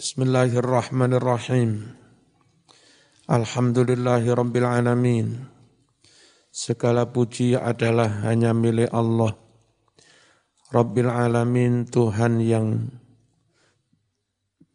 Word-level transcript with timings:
Bismillahirrahmanirrahim. 0.00 1.92
Alhamdulillahi. 3.28 4.32
Segala 6.48 7.04
puji 7.04 7.52
adalah 7.52 8.24
hanya 8.24 8.56
milik 8.56 8.88
Allah. 8.96 9.36
Rabbil 10.72 11.04
Alamin, 11.04 11.84
Tuhan 11.84 12.40
yang 12.40 12.88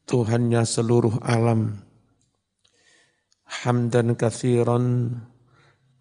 Tuhannya 0.05 0.61
seluruh 0.61 1.17
alam. 1.25 1.81
Hamdan 3.65 4.13
kathiran 4.13 5.09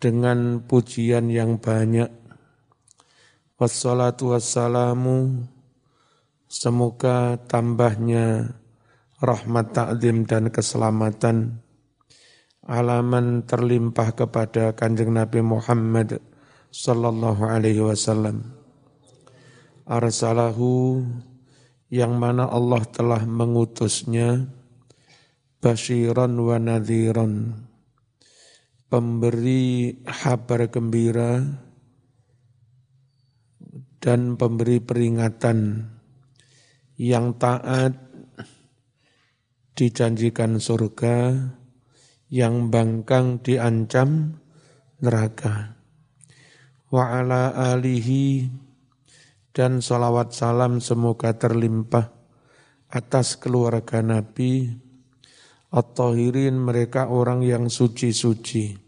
dengan 0.05 0.61
pujian 0.69 1.33
yang 1.33 1.57
banyak. 1.57 2.13
Wassalatu 3.57 4.37
wassalamu 4.37 5.49
semoga 6.45 7.41
tambahnya 7.49 8.61
rahmat 9.25 9.73
takdim 9.73 10.29
dan 10.29 10.53
keselamatan. 10.53 11.65
Alaman 12.65 13.45
terlimpah 13.45 14.13
kepada 14.13 14.73
kanjeng 14.77 15.13
Nabi 15.13 15.41
Muhammad 15.41 16.21
sallallahu 16.73 17.45
alaihi 17.45 17.81
wasallam. 17.81 18.45
Arsalahu 19.85 21.05
yang 21.93 22.17
mana 22.17 22.49
Allah 22.49 22.85
telah 22.89 23.25
mengutusnya 23.29 24.49
basyiran 25.61 26.37
wa 26.41 26.57
nadhiran. 26.57 27.53
Pemberi 28.89 30.01
kabar 30.07 30.69
gembira 30.69 31.41
dan 34.01 34.37
pemberi 34.37 34.79
peringatan 34.85 35.89
yang 37.01 37.35
taat 37.41 38.04
dijanjikan 39.75 40.63
surga, 40.63 41.51
yang 42.31 42.71
bangkang 42.73 43.39
diancam 43.43 44.41
neraka. 44.99 45.79
Wa 46.91 47.23
ala 47.23 47.75
alihi 47.75 48.51
dan 49.55 49.79
salawat 49.79 50.35
salam 50.35 50.83
semoga 50.83 51.35
terlimpah 51.35 52.11
atas 52.91 53.39
keluarga 53.39 54.03
Nabi 54.03 54.71
At-Tahirin 55.75 56.55
mereka 56.55 57.11
orang 57.11 57.43
yang 57.43 57.67
suci-suci. 57.67 58.79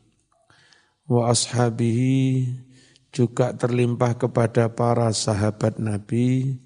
Wa 1.10 1.34
ashabihi 1.34 2.46
juga 3.10 3.54
terlimpah 3.58 4.14
kepada 4.14 4.70
para 4.70 5.10
sahabat 5.10 5.82
Nabi 5.82 6.58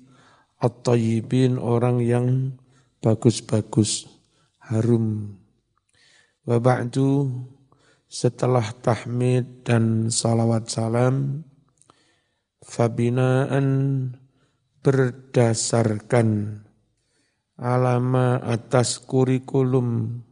At-Tayyibin 0.60 1.56
orang 1.56 2.04
yang 2.04 2.26
bagus-bagus, 3.00 4.19
harum. 4.70 5.36
Wa 6.46 6.62
ba'du 6.62 7.28
setelah 8.10 8.74
tahmid 8.82 9.66
dan 9.66 10.08
salawat 10.10 10.66
salam, 10.66 11.46
fabinaan 12.64 13.66
berdasarkan 14.82 16.58
alama 17.60 18.40
atas 18.40 18.98
kurikulum. 19.04 20.22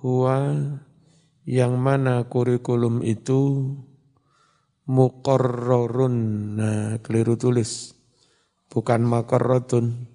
Huwa 0.00 0.56
yang 1.46 1.78
mana 1.78 2.26
kurikulum 2.26 3.04
itu 3.06 3.72
muqarrarun. 4.90 6.16
Nah 6.58 6.98
keliru 7.00 7.38
tulis. 7.38 7.94
Bukan 8.70 9.02
makarratun 9.02 10.09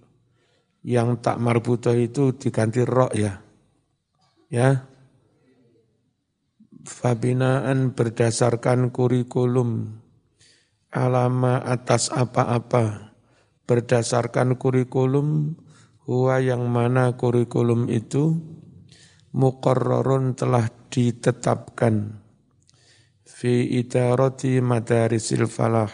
yang 0.85 1.17
tak 1.17 1.41
marbuto 1.41 1.89
itu 1.97 2.37
diganti 2.37 2.85
rok 2.85 3.17
ya. 3.17 3.41
Ya. 4.53 4.85
Fabinaan 6.85 7.97
berdasarkan 7.97 8.93
kurikulum 8.93 9.97
alama 10.93 11.57
atas 11.65 12.13
apa-apa 12.13 13.11
berdasarkan 13.65 14.61
kurikulum 14.61 15.57
huwa 16.05 16.37
yang 16.37 16.69
mana 16.69 17.17
kurikulum 17.17 17.89
itu 17.89 18.37
muqarrarun 19.33 20.37
telah 20.37 20.69
ditetapkan 20.93 22.21
fi 23.25 23.65
idarati 23.81 24.61
madarisil 24.61 25.49
falah 25.49 25.89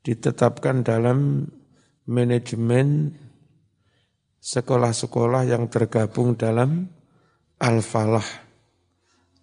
ditetapkan 0.00 0.80
dalam 0.80 1.44
manajemen 2.08 3.16
sekolah-sekolah 4.40 5.48
yang 5.48 5.68
tergabung 5.68 6.34
dalam 6.34 6.88
Al-Falah, 7.60 8.24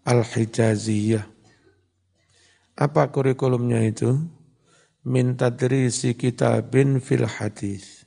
Al-Hijaziyah. 0.09 1.25
Apa 2.77 3.09
kurikulumnya 3.13 3.81
itu? 3.85 4.17
Min 5.05 5.37
tadrisi 5.37 6.17
kitabin 6.17 6.97
fil 6.97 7.29
hadis. 7.29 8.05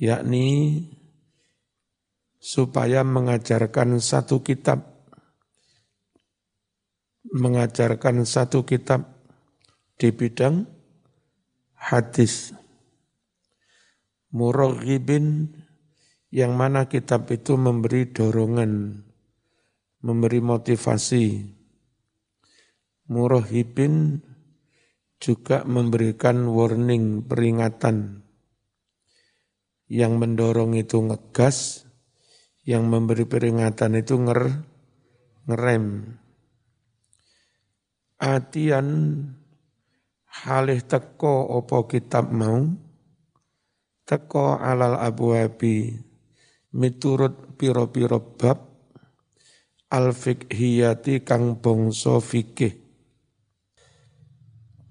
Yakni 0.00 0.82
supaya 2.42 3.06
mengajarkan 3.06 4.02
satu 4.02 4.42
kitab 4.42 4.92
mengajarkan 7.32 8.26
satu 8.26 8.66
kitab 8.66 9.08
di 9.94 10.10
bidang 10.10 10.66
hadis 11.78 12.50
muraghibin 14.32 15.52
yang 16.32 16.56
mana 16.56 16.88
kitab 16.88 17.28
itu 17.28 17.60
memberi 17.60 18.08
dorongan, 18.08 19.04
memberi 20.00 20.40
motivasi. 20.40 21.26
Murahibin 23.12 24.24
juga 25.20 25.68
memberikan 25.68 26.48
warning, 26.48 27.28
peringatan. 27.28 28.24
Yang 29.92 30.12
mendorong 30.16 30.72
itu 30.80 30.96
ngegas, 31.04 31.84
yang 32.64 32.88
memberi 32.88 33.28
peringatan 33.28 34.00
itu 34.00 34.16
nger, 34.16 34.64
ngerem. 35.44 36.16
Atian 38.16 38.88
halih 40.24 40.80
teko 40.80 41.60
opo 41.60 41.84
kitab 41.84 42.32
mau, 42.32 42.64
teko 44.12 44.60
alal 44.60 45.00
abwabi. 45.00 45.96
Miturut 46.76 47.56
piro-piro 47.56 48.20
bab 48.36 48.60
al 49.88 50.12
fiqhiyati 50.12 51.24
kang 51.24 51.56
bangsa 51.64 52.20
fikih. 52.20 52.76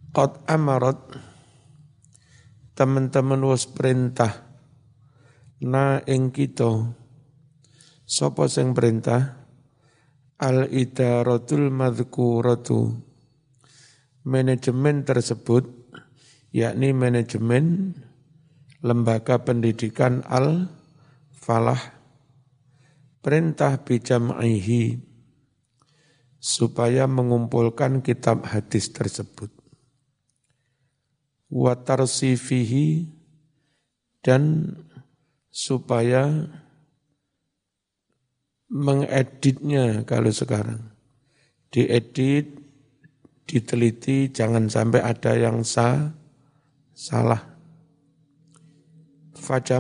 Qad 0.10 0.42
amarat 0.50 0.98
teman-teman 2.74 3.46
was 3.46 3.70
perintah 3.70 4.42
na 5.62 6.02
ing 6.10 6.34
kita. 6.34 6.98
Sapa 8.02 8.50
sing 8.50 8.74
perintah? 8.74 9.46
Al 10.42 10.66
idaratul 10.74 11.70
madhkuratu. 11.70 12.98
Manajemen 14.26 15.06
tersebut 15.06 15.70
yakni 16.54 16.94
manajemen 16.94 17.94
lembaga 18.82 19.38
pendidikan 19.46 20.26
Al-Falah 20.26 22.02
perintah 23.22 23.78
bijam'ihi 23.78 24.98
supaya 26.42 27.06
mengumpulkan 27.06 28.02
kitab 28.02 28.50
hadis 28.50 28.90
tersebut. 28.90 29.54
Watarsifihi 31.54 33.06
dan 34.26 34.74
supaya 35.54 36.50
mengeditnya 38.72 40.02
kalau 40.10 40.34
sekarang. 40.34 40.90
Diedit, 41.72 42.58
diteliti, 43.48 44.32
jangan 44.32 44.68
sampai 44.68 45.04
ada 45.04 45.36
yang 45.36 45.64
sah, 45.64 46.16
salah 46.96 47.51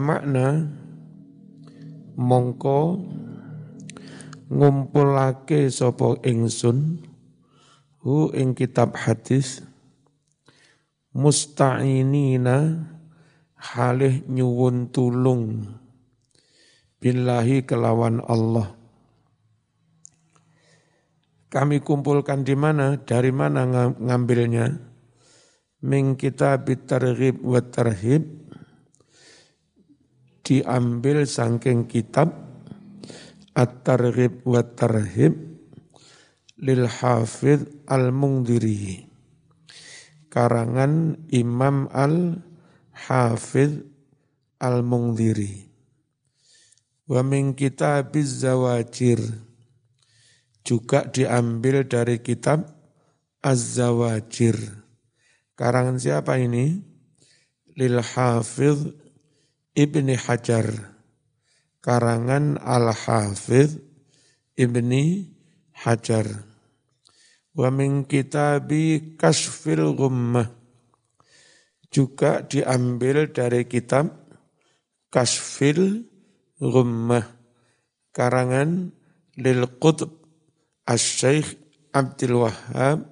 makna 0.01 0.65
mongko 2.17 2.97
ngumpulake 4.49 5.69
sapa 5.69 6.17
ingsun 6.25 6.97
hu 8.01 8.33
ing 8.33 8.57
kitab 8.57 8.97
hadis 8.97 9.61
musta'inina 11.13 12.89
halih 13.53 14.25
nyuwun 14.25 14.89
tulung 14.89 15.69
billahi 16.97 17.61
kelawan 17.61 18.17
Allah. 18.25 18.73
Kami 21.51 21.83
kumpulkan 21.83 22.47
di 22.47 22.55
mana 22.55 22.95
dari 22.97 23.29
mana 23.29 23.67
ngambilnya? 23.93 24.89
Min 25.83 26.15
kitab 26.15 26.71
targhib 26.87 27.43
wa 27.43 27.59
tarhib 27.59 28.40
diambil 30.51 31.23
sangking 31.23 31.87
kitab 31.87 32.35
At-Targhib 33.55 34.43
wa 34.43 34.59
Tarhib 34.59 35.31
lil 36.59 36.91
Hafidh 36.91 37.87
Al-Mungdiri. 37.87 39.07
Karangan 40.27 41.23
Imam 41.31 41.87
Al-Hafidh 41.87 43.79
Al-Mungdiri. 44.59 45.71
Wa 47.07 47.23
min 47.23 47.55
kitabiz 47.55 48.43
zawajir. 48.43 49.23
Juga 50.67 51.07
diambil 51.07 51.87
dari 51.87 52.19
kitab 52.19 52.75
Az-Zawajir. 53.39 54.59
Karangan 55.55 55.95
siapa 55.95 56.35
ini? 56.43 56.75
Lil 57.79 58.03
Hafidh 58.03 59.00
Ibni 59.71 60.19
Hajar 60.19 60.67
karangan 61.79 62.59
Al-Hafidh 62.59 63.79
Ibni 64.59 65.31
Hajar. 65.71 66.27
Wa 67.51 67.67
min 67.71 68.03
kitabi 68.07 69.15
Kasfil 69.19 69.95
Gummah 69.95 70.47
juga 71.91 72.43
diambil 72.47 73.31
dari 73.31 73.67
kitab 73.67 74.11
Kasfil 75.11 76.07
Gummah 76.59 77.27
karangan 78.15 78.95
Lil 79.35 79.63
Qutb 79.79 80.11
Asy-Syaikh 80.87 81.59
Abdul 81.91 82.43
Wahhab 82.43 83.07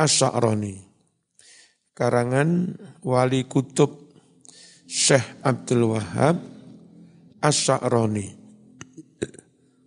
Asy-Sya'rani 0.00 0.84
karangan 1.96 2.76
Wali 3.00 3.44
Kutub 3.48 4.03
Syekh 4.84 5.40
Abdul 5.40 5.96
Wahab 5.96 6.44
As-Sa'rani. 7.40 8.28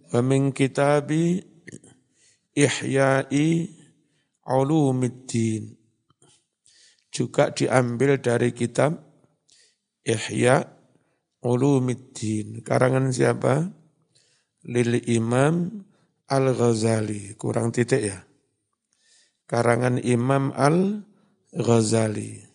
Wa 0.10 0.26
min 0.26 0.50
kitabi 0.50 1.38
Ihya'i 2.58 3.70
Ulumiddin. 4.48 5.78
Juga 7.14 7.54
diambil 7.54 8.18
dari 8.18 8.50
kitab 8.56 8.98
Ihya 10.02 10.66
Ulumiddin. 11.46 12.66
Karangan 12.66 13.14
siapa? 13.14 13.70
Lil 14.66 14.98
Imam 15.06 15.86
Al-Ghazali. 16.26 17.38
Kurang 17.38 17.70
titik 17.70 18.02
ya. 18.02 18.24
Karangan 19.46 20.02
Imam 20.02 20.50
Al-Ghazali. 20.56 22.47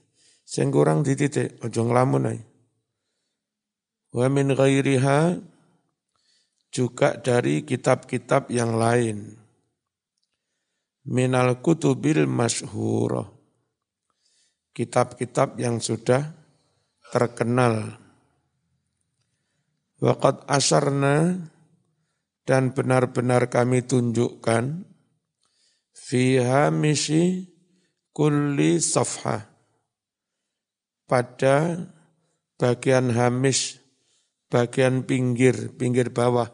Sing 0.53 0.69
kurang 0.69 1.01
dititik, 1.01 1.57
ojo 1.65 1.81
nglamun 1.89 2.29
ae. 2.29 2.41
Wa 4.13 4.29
min 4.29 4.53
ghairiha 4.53 5.41
juga 6.69 7.17
dari 7.17 7.65
kitab-kitab 7.65 8.53
yang 8.53 8.77
lain. 8.77 9.33
Minal 11.09 11.65
kutubil 11.65 12.29
masyhurah. 12.29 13.33
Kitab-kitab 14.77 15.57
yang 15.57 15.81
sudah 15.81 16.37
terkenal. 17.17 17.97
Waqad 20.05 20.45
asarna 20.53 21.49
dan 22.45 22.77
benar-benar 22.77 23.49
kami 23.49 23.89
tunjukkan 23.89 24.85
fiha 25.97 26.69
misi 26.69 27.49
kulli 28.13 28.77
safhah 28.77 29.52
pada 31.13 31.77
bagian 32.57 33.13
hamis, 33.13 33.77
bagian 34.49 35.05
pinggir, 35.05 35.77
pinggir 35.77 36.09
bawah. 36.09 36.49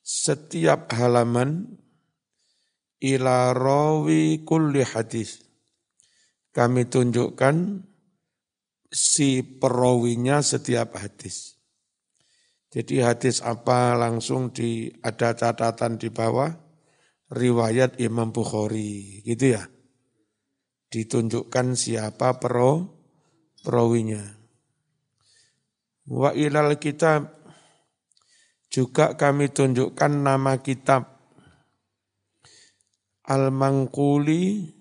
Setiap 0.00 0.88
halaman 0.96 1.76
ila 3.04 3.52
rawi 3.52 4.40
kulli 4.40 4.80
hadis. 4.88 5.44
Kami 6.48 6.88
tunjukkan 6.88 7.84
si 8.88 9.44
perawinya 9.44 10.40
setiap 10.40 10.96
hadis. 10.96 11.60
Jadi 12.72 13.04
hadis 13.04 13.44
apa 13.44 13.92
langsung 14.00 14.48
di 14.48 14.88
ada 15.04 15.36
catatan 15.36 16.00
di 16.00 16.08
bawah 16.08 16.48
riwayat 17.28 18.00
Imam 18.00 18.32
Bukhari 18.32 19.20
gitu 19.28 19.60
ya. 19.60 19.68
Ditunjukkan 20.88 21.76
siapa 21.76 22.40
perawi 22.40 23.01
perawinya. 23.62 24.20
Wa 26.10 26.34
ilal 26.34 26.76
kitab 26.82 27.30
juga 28.66 29.14
kami 29.14 29.54
tunjukkan 29.54 30.12
nama 30.12 30.58
kitab 30.58 31.22
Al-Mangkuli 33.22 34.74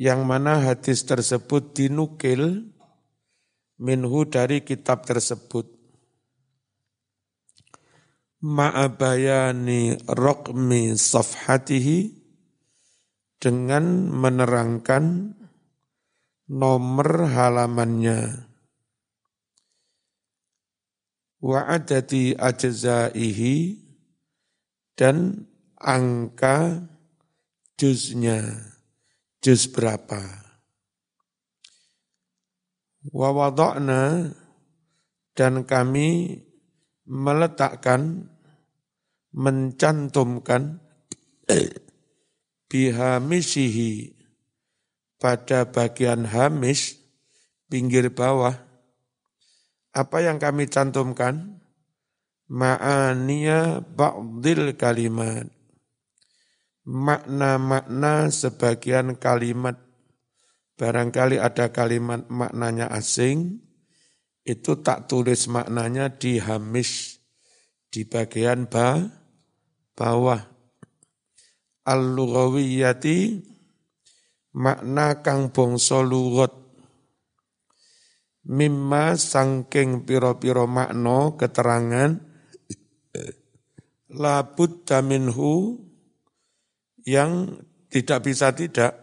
yang 0.00 0.24
mana 0.24 0.64
hadis 0.64 1.04
tersebut 1.04 1.76
dinukil 1.76 2.72
minhu 3.76 4.24
dari 4.24 4.64
kitab 4.64 5.04
tersebut. 5.04 5.68
Ma'abayani 8.42 10.02
rokmi 10.08 10.96
safhatihi 10.98 12.10
dengan 13.38 14.10
menerangkan 14.10 15.34
nomor 16.52 17.32
halamannya. 17.32 18.44
Wa 21.40 21.64
adati 21.64 22.36
ajzaihi 22.36 23.80
dan 24.94 25.48
angka 25.80 26.86
juznya, 27.80 28.68
juz 29.40 29.66
berapa. 29.72 30.20
Wa 33.10 33.28
wada'na 33.34 34.30
dan 35.34 35.66
kami 35.66 36.38
meletakkan, 37.08 38.30
mencantumkan 39.34 40.78
bihamisihi 42.70 44.21
pada 45.22 45.70
bagian 45.70 46.26
hamis 46.26 46.98
pinggir 47.70 48.10
bawah 48.10 48.58
apa 49.92 50.24
yang 50.24 50.40
kami 50.40 50.72
cantumkan? 50.72 51.60
Ma'aniya 52.48 53.84
ba'dil 53.84 54.72
kalimat. 54.76 55.44
Makna-makna 56.88 58.32
sebagian 58.32 59.20
kalimat. 59.20 59.76
Barangkali 60.80 61.36
ada 61.36 61.68
kalimat 61.68 62.24
maknanya 62.32 62.88
asing 62.88 63.60
itu 64.42 64.80
tak 64.80 65.06
tulis 65.06 65.46
maknanya 65.46 66.10
di 66.10 66.40
hamis 66.40 67.20
di 67.92 68.08
bagian 68.08 68.66
ba, 68.66 68.96
bawah. 69.92 70.40
Al-lughawiyati 71.84 73.51
makna 74.52 75.24
kang 75.24 75.48
bangsa 75.52 76.04
lugat 76.04 76.52
mimma 78.44 79.16
sangking 79.16 80.04
piro-piro 80.04 80.68
makna 80.68 81.34
keterangan 81.38 82.20
labud 84.12 84.84
daminhu 84.84 85.80
yang 87.02 87.62
tidak 87.88 88.28
bisa 88.28 88.54
tidak 88.54 89.02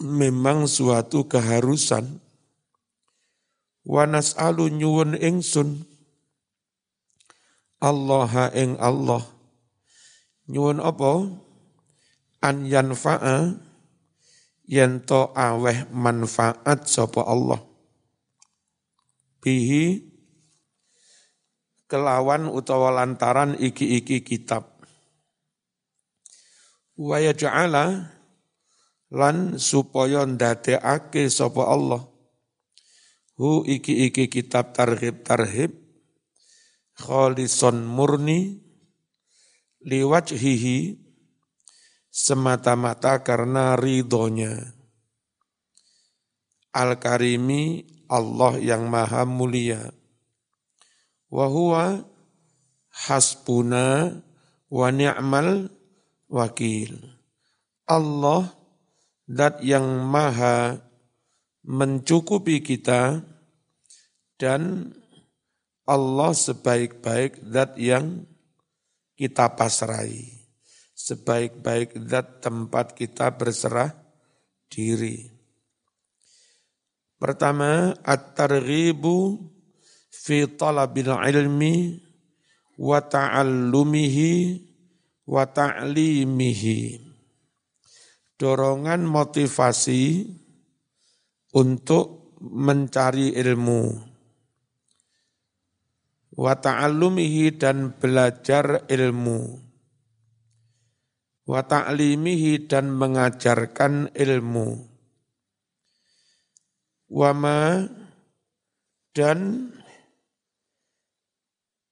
memang 0.00 0.66
suatu 0.66 1.30
keharusan. 1.30 2.18
Wanas 3.84 4.32
alu 4.40 4.72
nyuwun 4.72 5.12
ingsun 5.12 5.84
Allah 7.84 8.48
ing 8.56 8.80
Allah. 8.80 9.22
Nyuwun 10.48 10.80
apa? 10.80 11.12
An 12.40 12.64
yanfa'a 12.64 13.60
yen 14.64 15.04
to 15.04 15.32
aweh 15.36 15.88
manfaat 15.92 16.88
sapa 16.88 17.24
Allah? 17.24 17.60
Bihi 19.44 20.00
kelawan 21.84 22.48
utawa 22.48 22.90
lantaran 22.90 23.54
iki-iki 23.60 24.24
kitab. 24.24 24.66
Wa 26.96 27.20
yaj'ala 27.20 28.16
lan 29.12 29.60
supaya 29.60 30.24
ndadekake 30.24 31.28
sapa 31.28 31.68
Allah. 31.68 32.02
Hu 33.34 33.66
iki-iki 33.66 34.30
kitab 34.30 34.72
tarhib 34.72 35.26
tarhib 35.26 35.74
khalison 36.94 37.82
murni 37.82 38.62
liwajhihi 39.82 41.03
semata-mata 42.14 43.26
karena 43.26 43.74
ridhonya. 43.74 44.70
Al-Karimi 46.70 47.82
Allah 48.06 48.54
yang 48.62 48.86
maha 48.86 49.26
mulia. 49.26 49.90
wa 51.34 51.50
huwa 51.50 52.06
hasbuna 53.10 54.14
wa 54.70 54.88
ni'mal 54.94 55.66
wakil. 56.30 56.94
Allah 57.90 58.54
dat 59.26 59.58
yang 59.66 60.06
maha 60.06 60.78
mencukupi 61.66 62.62
kita 62.62 63.26
dan 64.38 64.94
Allah 65.82 66.30
sebaik-baik 66.30 67.42
zat 67.50 67.74
yang 67.82 68.22
kita 69.18 69.50
pasrai. 69.58 70.33
Sebaik-baik 71.04 72.00
zat 72.08 72.40
tempat 72.40 72.96
kita 72.96 73.28
berserah 73.36 73.92
diri. 74.72 75.28
Pertama, 77.20 77.92
at-targhibu 78.00 79.36
fi 80.08 80.48
talabil 80.48 81.12
ilmi 81.12 82.00
wa 82.80 83.04
ta'allumihi 83.04 84.32
wa 85.28 85.44
ta'limihi. 85.44 86.80
Dorongan 88.40 89.04
motivasi 89.04 90.24
untuk 91.52 92.32
mencari 92.40 93.36
ilmu 93.44 93.82
wa 96.40 96.54
ta'allumihi 96.56 97.60
dan 97.60 97.92
belajar 97.92 98.88
ilmu 98.88 99.73
wa 101.44 101.60
ta'limihi 101.64 102.64
dan 102.68 102.92
mengajarkan 102.92 104.12
ilmu. 104.16 104.68
Wa 107.14 107.30
ma 107.36 107.84
dan 109.14 109.70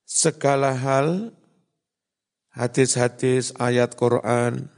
segala 0.08 0.74
hal 0.74 1.30
hadis-hadis 2.52 3.54
ayat 3.60 3.94
Quran 3.94 4.68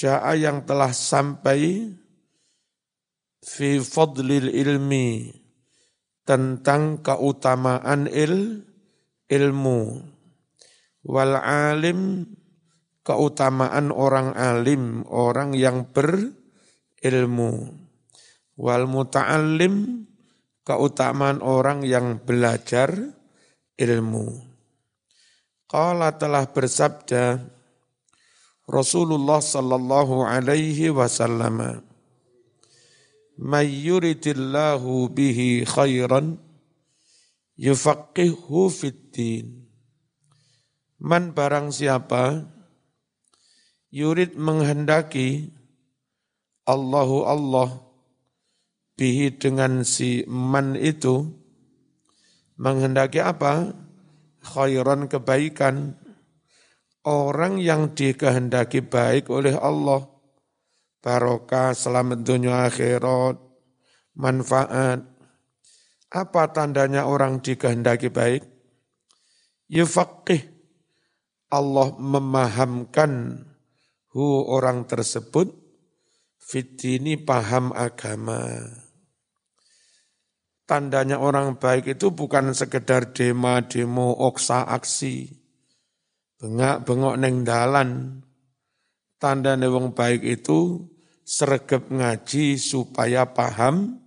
ja'a 0.00 0.32
yang 0.38 0.64
telah 0.64 0.90
sampai 0.96 1.92
fi 3.44 3.76
fadlil 3.76 4.48
ilmi 4.48 5.28
tentang 6.24 7.04
keutamaan 7.04 8.08
il 8.08 8.64
ilmu. 9.28 9.80
Wal 11.04 11.36
alim 11.36 12.28
keutamaan 13.06 13.92
orang 13.92 14.36
alim 14.36 15.02
orang 15.08 15.56
yang 15.56 15.88
berilmu 15.88 17.74
wal 18.60 18.84
muta'allim 18.84 20.06
keutamaan 20.64 21.40
orang 21.40 21.84
yang 21.84 22.20
belajar 22.20 22.92
ilmu 23.80 24.50
Qala 25.70 26.10
telah 26.18 26.50
bersabda 26.50 27.46
Rasulullah 28.66 29.38
sallallahu 29.38 30.26
alaihi 30.26 30.90
wasallam 30.90 31.86
May 33.40 33.72
yuridillahu 33.88 35.08
bihi 35.16 35.64
khairan 35.64 36.36
yufaqihu 37.56 38.68
fiddin. 38.68 39.64
Man 41.00 41.32
barang 41.32 41.72
siapa 41.72 42.44
yurid 43.90 44.38
menghendaki 44.38 45.50
Allahu 46.66 47.26
Allah 47.26 47.82
bihi 48.94 49.34
dengan 49.34 49.82
si 49.82 50.22
man 50.30 50.78
itu 50.78 51.26
menghendaki 52.60 53.18
apa? 53.18 53.74
Khairan 54.40 55.10
kebaikan. 55.10 55.98
Orang 57.00 57.56
yang 57.56 57.96
dikehendaki 57.96 58.84
baik 58.84 59.32
oleh 59.32 59.56
Allah, 59.56 60.04
barokah, 61.00 61.72
selamat 61.72 62.20
dunia 62.20 62.68
akhirat, 62.68 63.40
manfaat, 64.20 65.08
apa 66.12 66.42
tandanya 66.52 67.08
orang 67.08 67.40
dikehendaki 67.40 68.12
baik? 68.12 68.44
Yufaqih. 69.72 70.44
Allah 71.48 71.96
memahamkan 71.96 73.42
hu 74.10 74.46
orang 74.46 74.86
tersebut 74.86 75.54
fitini 76.38 77.18
paham 77.18 77.70
agama. 77.70 78.58
Tandanya 80.66 81.18
orang 81.18 81.58
baik 81.58 81.98
itu 81.98 82.14
bukan 82.14 82.54
sekedar 82.54 83.10
dema, 83.10 83.58
demo, 83.66 84.14
oksa, 84.14 84.70
aksi. 84.70 85.34
Bengak-bengok 86.38 87.14
neng 87.18 87.42
dalan. 87.42 88.22
Tanda 89.20 89.52
wong 89.58 89.92
baik 89.92 90.24
itu 90.24 90.88
sergap 91.26 91.92
ngaji 91.92 92.56
supaya 92.56 93.28
paham 93.28 94.00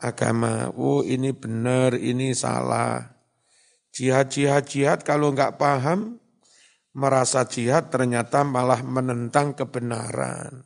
agama. 0.00 0.70
Oh 0.72 1.02
ini 1.02 1.34
benar, 1.34 1.98
ini 1.98 2.32
salah. 2.32 3.18
Jihad, 3.92 4.30
jihad, 4.30 4.64
jihad 4.70 5.02
kalau 5.02 5.34
nggak 5.34 5.58
paham, 5.58 6.22
merasa 6.96 7.44
jihad 7.44 7.92
ternyata 7.92 8.44
malah 8.46 8.80
menentang 8.80 9.52
kebenaran. 9.52 10.64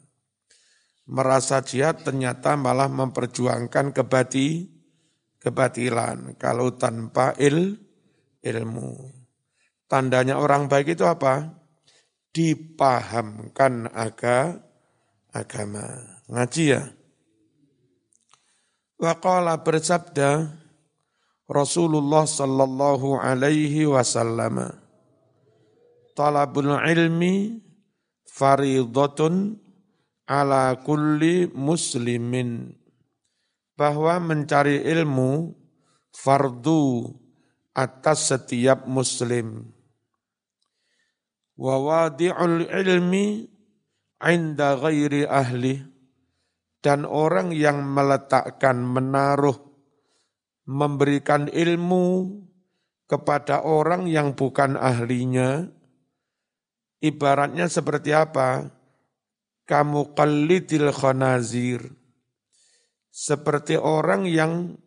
Merasa 1.08 1.60
jihad 1.66 2.06
ternyata 2.06 2.54
malah 2.54 2.86
memperjuangkan 2.86 3.90
kebati, 3.90 4.70
kebatilan. 5.42 6.38
Kalau 6.38 6.78
tanpa 6.78 7.34
il, 7.42 7.74
ilmu. 8.42 9.10
Tandanya 9.90 10.38
orang 10.38 10.70
baik 10.70 10.94
itu 10.94 11.04
apa? 11.04 11.52
Dipahamkan 12.32 13.92
aga, 13.92 14.62
agama. 15.34 15.84
Ngaji 16.30 16.64
ya? 16.64 16.82
Waqala 19.02 19.58
bersabda 19.60 20.54
Rasulullah 21.50 22.24
sallallahu 22.24 23.18
alaihi 23.18 23.84
wasallam 23.84 24.81
Talabul 26.12 26.76
ilmi 26.76 27.56
faridatun 28.28 29.56
ala 30.28 30.76
kulli 30.84 31.48
muslimin. 31.52 32.76
Bahwa 33.72 34.20
mencari 34.20 34.84
ilmu 34.84 35.56
fardu 36.12 37.08
atas 37.72 38.28
setiap 38.28 38.84
muslim. 38.84 39.72
Wa 41.56 41.80
wadi'ul 41.80 42.68
ilmi 42.68 43.48
inda 44.20 44.76
ghairi 44.76 45.24
ahli. 45.24 45.80
Dan 46.82 47.06
orang 47.06 47.54
yang 47.54 47.78
meletakkan, 47.86 48.82
menaruh, 48.82 49.54
memberikan 50.66 51.46
ilmu 51.46 52.38
kepada 53.06 53.62
orang 53.62 54.10
yang 54.10 54.34
bukan 54.34 54.74
ahlinya, 54.74 55.70
ibaratnya 57.02 57.66
seperti 57.66 58.14
apa? 58.14 58.70
Kamu 59.66 60.14
qalidil 60.14 60.94
khanazir. 60.94 61.82
Seperti 63.12 63.76
orang 63.76 64.24
yang 64.24 64.78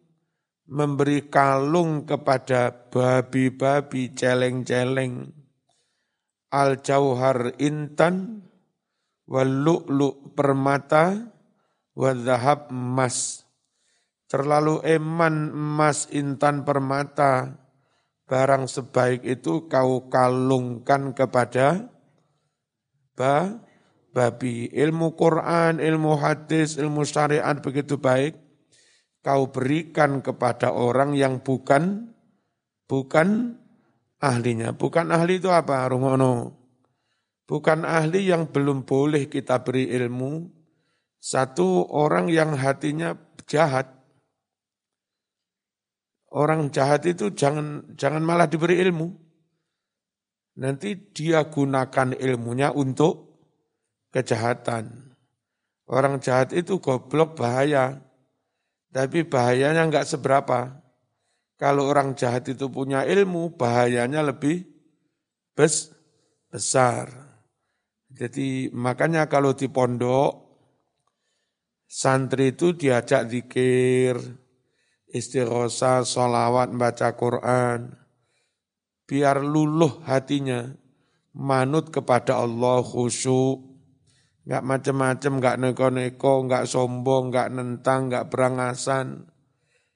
memberi 0.66 1.30
kalung 1.30 2.10
kepada 2.10 2.90
babi-babi 2.90 4.18
celeng-celeng. 4.18 5.30
Al-jauhar 6.50 7.60
intan, 7.62 8.48
wal 9.30 9.86
permata, 10.34 11.36
wadhahab 11.94 12.72
emas. 12.74 13.46
Terlalu 14.26 14.82
eman 14.90 15.54
emas 15.54 16.10
intan 16.10 16.66
permata, 16.66 17.62
barang 18.26 18.66
sebaik 18.66 19.22
itu 19.22 19.70
kau 19.70 20.10
kalungkan 20.10 21.14
kepada 21.14 21.95
ba, 23.16 23.56
babi. 24.12 24.70
Ilmu 24.70 25.16
Quran, 25.16 25.82
ilmu 25.82 26.16
hadis, 26.20 26.78
ilmu 26.78 27.04
syariat 27.04 27.58
begitu 27.60 27.98
baik, 27.98 28.38
kau 29.26 29.50
berikan 29.50 30.22
kepada 30.22 30.72
orang 30.72 31.18
yang 31.18 31.42
bukan 31.42 32.14
bukan 32.86 33.58
ahlinya. 34.22 34.78
Bukan 34.78 35.10
ahli 35.10 35.42
itu 35.42 35.50
apa, 35.50 35.88
Rungono? 35.90 36.54
Bukan 37.46 37.86
ahli 37.86 38.30
yang 38.30 38.50
belum 38.50 38.86
boleh 38.86 39.30
kita 39.30 39.62
beri 39.62 39.90
ilmu, 39.94 40.50
satu 41.22 41.90
orang 41.94 42.30
yang 42.30 42.54
hatinya 42.54 43.14
jahat. 43.46 43.90
Orang 46.30 46.74
jahat 46.74 47.06
itu 47.06 47.32
jangan 47.32 47.96
jangan 47.96 48.26
malah 48.26 48.50
diberi 48.50 48.82
ilmu. 48.82 49.25
Nanti 50.56 50.96
dia 51.12 51.44
gunakan 51.52 52.16
ilmunya 52.16 52.72
untuk 52.72 53.36
kejahatan. 54.16 55.12
Orang 55.86 56.24
jahat 56.24 56.56
itu 56.56 56.80
goblok 56.80 57.36
bahaya. 57.36 58.00
Tapi 58.96 59.28
bahayanya 59.28 59.84
enggak 59.84 60.08
seberapa. 60.08 60.80
Kalau 61.60 61.88
orang 61.92 62.16
jahat 62.16 62.48
itu 62.48 62.72
punya 62.72 63.04
ilmu, 63.04 63.56
bahayanya 63.60 64.24
lebih 64.24 64.64
bes, 65.56 65.92
besar. 66.48 67.12
Jadi 68.12 68.72
makanya 68.72 69.28
kalau 69.28 69.52
di 69.52 69.68
pondok, 69.68 70.40
santri 71.84 72.56
itu 72.56 72.72
diajak 72.72 73.28
zikir, 73.28 74.16
istighosa, 75.12 76.04
sholawat, 76.08 76.72
baca 76.76 77.12
Quran. 77.16 78.05
Biar 79.06 79.42
luluh 79.42 80.02
hatinya, 80.06 80.66
manut 81.38 81.94
kepada 81.94 82.42
Allah 82.42 82.82
khusyuk. 82.82 83.62
Enggak 84.46 84.64
macam-macam, 84.66 85.32
enggak 85.42 85.58
neko-neko, 85.62 86.34
enggak 86.46 86.66
sombong, 86.70 87.34
enggak 87.34 87.50
nentang, 87.54 88.10
enggak 88.10 88.30
berangasan 88.30 89.30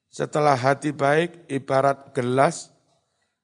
setelah 0.10 0.58
hati 0.58 0.90
baik 0.90 1.46
ibarat 1.54 2.18
gelas, 2.18 2.74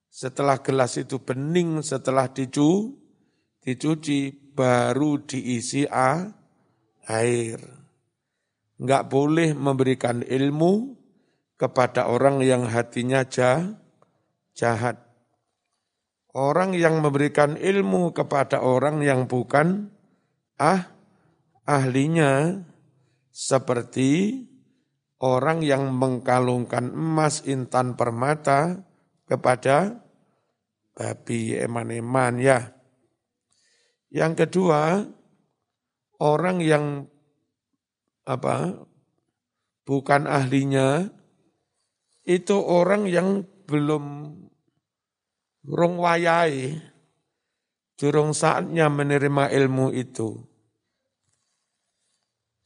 setelah 0.10 0.58
gelas 0.66 0.98
itu 0.98 1.22
bening, 1.22 1.86
setelah 1.86 2.26
dicu, 2.34 2.98
dicuci, 3.62 4.34
baru 4.58 5.22
diisi 5.22 5.86
a, 5.86 6.26
air. 7.06 7.62
Enggak 8.82 9.14
boleh 9.14 9.54
memberikan 9.54 10.26
ilmu 10.26 10.98
kepada 11.56 12.10
orang 12.10 12.42
yang 12.42 12.66
hatinya 12.66 13.22
jah, 13.30 13.78
jahat. 14.58 15.05
Orang 16.36 16.76
yang 16.76 17.00
memberikan 17.00 17.56
ilmu 17.56 18.12
kepada 18.12 18.60
orang 18.60 19.00
yang 19.00 19.24
bukan 19.24 19.88
ah 20.60 20.92
ahlinya 21.64 22.60
seperti 23.32 24.44
orang 25.24 25.64
yang 25.64 25.96
mengkalungkan 25.96 26.92
emas 26.92 27.40
intan 27.48 27.96
permata 27.96 28.84
kepada 29.32 30.04
babi 30.92 31.56
eman-eman 31.56 32.36
ya. 32.44 32.76
Yang 34.12 34.48
kedua, 34.48 35.08
orang 36.20 36.60
yang 36.60 37.08
apa 38.28 38.86
bukan 39.88 40.28
ahlinya 40.28 41.08
itu 42.26 42.58
orang 42.58 43.08
yang 43.08 43.48
belum 43.70 44.36
rong 45.66 45.98
wayai, 45.98 46.78
durung 47.98 48.32
saatnya 48.32 48.90
menerima 48.90 49.50
ilmu 49.50 49.92
itu. 49.94 50.38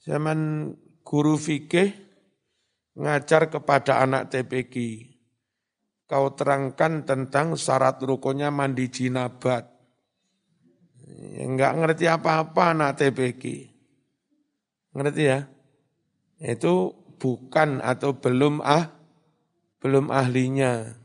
Zaman 0.03 0.72
guru 1.03 1.36
fikih 1.36 1.91
ngajar 3.00 3.48
kepada 3.48 4.03
anak 4.03 4.34
TPQ. 4.34 4.74
Kau 6.10 6.34
terangkan 6.34 7.06
tentang 7.06 7.53
syarat 7.53 8.01
rukunnya 8.01 8.50
mandi 8.50 8.89
jinabat. 8.89 9.70
Enggak 11.38 11.77
ngerti 11.77 12.06
apa-apa 12.10 12.74
anak 12.74 12.98
TPQ. 12.98 13.44
Ngerti 14.98 15.22
ya? 15.22 15.46
Itu 16.41 16.98
bukan 17.22 17.84
atau 17.84 18.18
belum 18.18 18.63
ah 18.65 18.89
belum 19.79 20.10
ahlinya. 20.10 20.99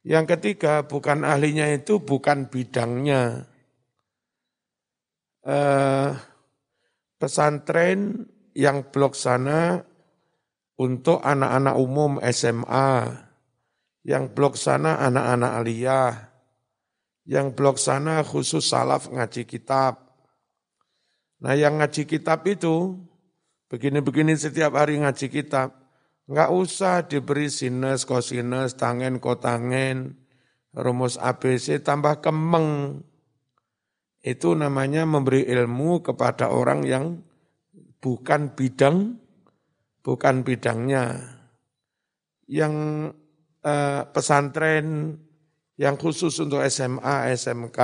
Yang 0.00 0.36
ketiga, 0.36 0.88
bukan 0.88 1.28
ahlinya 1.28 1.68
itu 1.68 2.00
bukan 2.00 2.48
bidangnya. 2.48 3.44
Eh, 5.44 6.10
pesantren 7.20 8.28
yang 8.56 8.88
blok 8.88 9.12
sana 9.12 9.84
untuk 10.80 11.20
anak-anak 11.20 11.76
umum 11.76 12.16
SMA, 12.32 13.12
yang 14.08 14.32
blok 14.32 14.56
sana 14.56 14.96
anak-anak 15.04 15.52
aliyah, 15.60 16.14
yang 17.28 17.52
blok 17.52 17.76
sana 17.76 18.24
khusus 18.24 18.64
salaf 18.64 19.12
ngaji 19.12 19.44
kitab. 19.44 20.00
Nah 21.40 21.56
yang 21.56 21.80
ngaji 21.80 22.08
kitab 22.08 22.44
itu, 22.48 22.96
begini-begini 23.68 24.32
setiap 24.36 24.76
hari 24.76 25.00
ngaji 25.00 25.28
kitab, 25.28 25.79
nggak 26.30 26.50
usah 26.54 27.10
diberi 27.10 27.50
sinus, 27.50 28.06
kosinus, 28.06 28.78
tangen, 28.78 29.18
kotangen, 29.18 30.14
rumus 30.70 31.18
ABC 31.18 31.82
tambah 31.82 32.22
kemeng. 32.22 33.02
Itu 34.22 34.54
namanya 34.54 35.08
memberi 35.08 35.42
ilmu 35.48 36.06
kepada 36.06 36.52
orang 36.52 36.86
yang 36.86 37.18
bukan 37.98 38.54
bidang 38.54 39.18
bukan 40.06 40.46
bidangnya. 40.46 41.18
Yang 42.50 42.74
eh, 43.62 44.02
pesantren 44.10 45.18
yang 45.80 45.96
khusus 45.96 46.36
untuk 46.42 46.60
SMA, 46.68 47.32
SMK, 47.32 47.78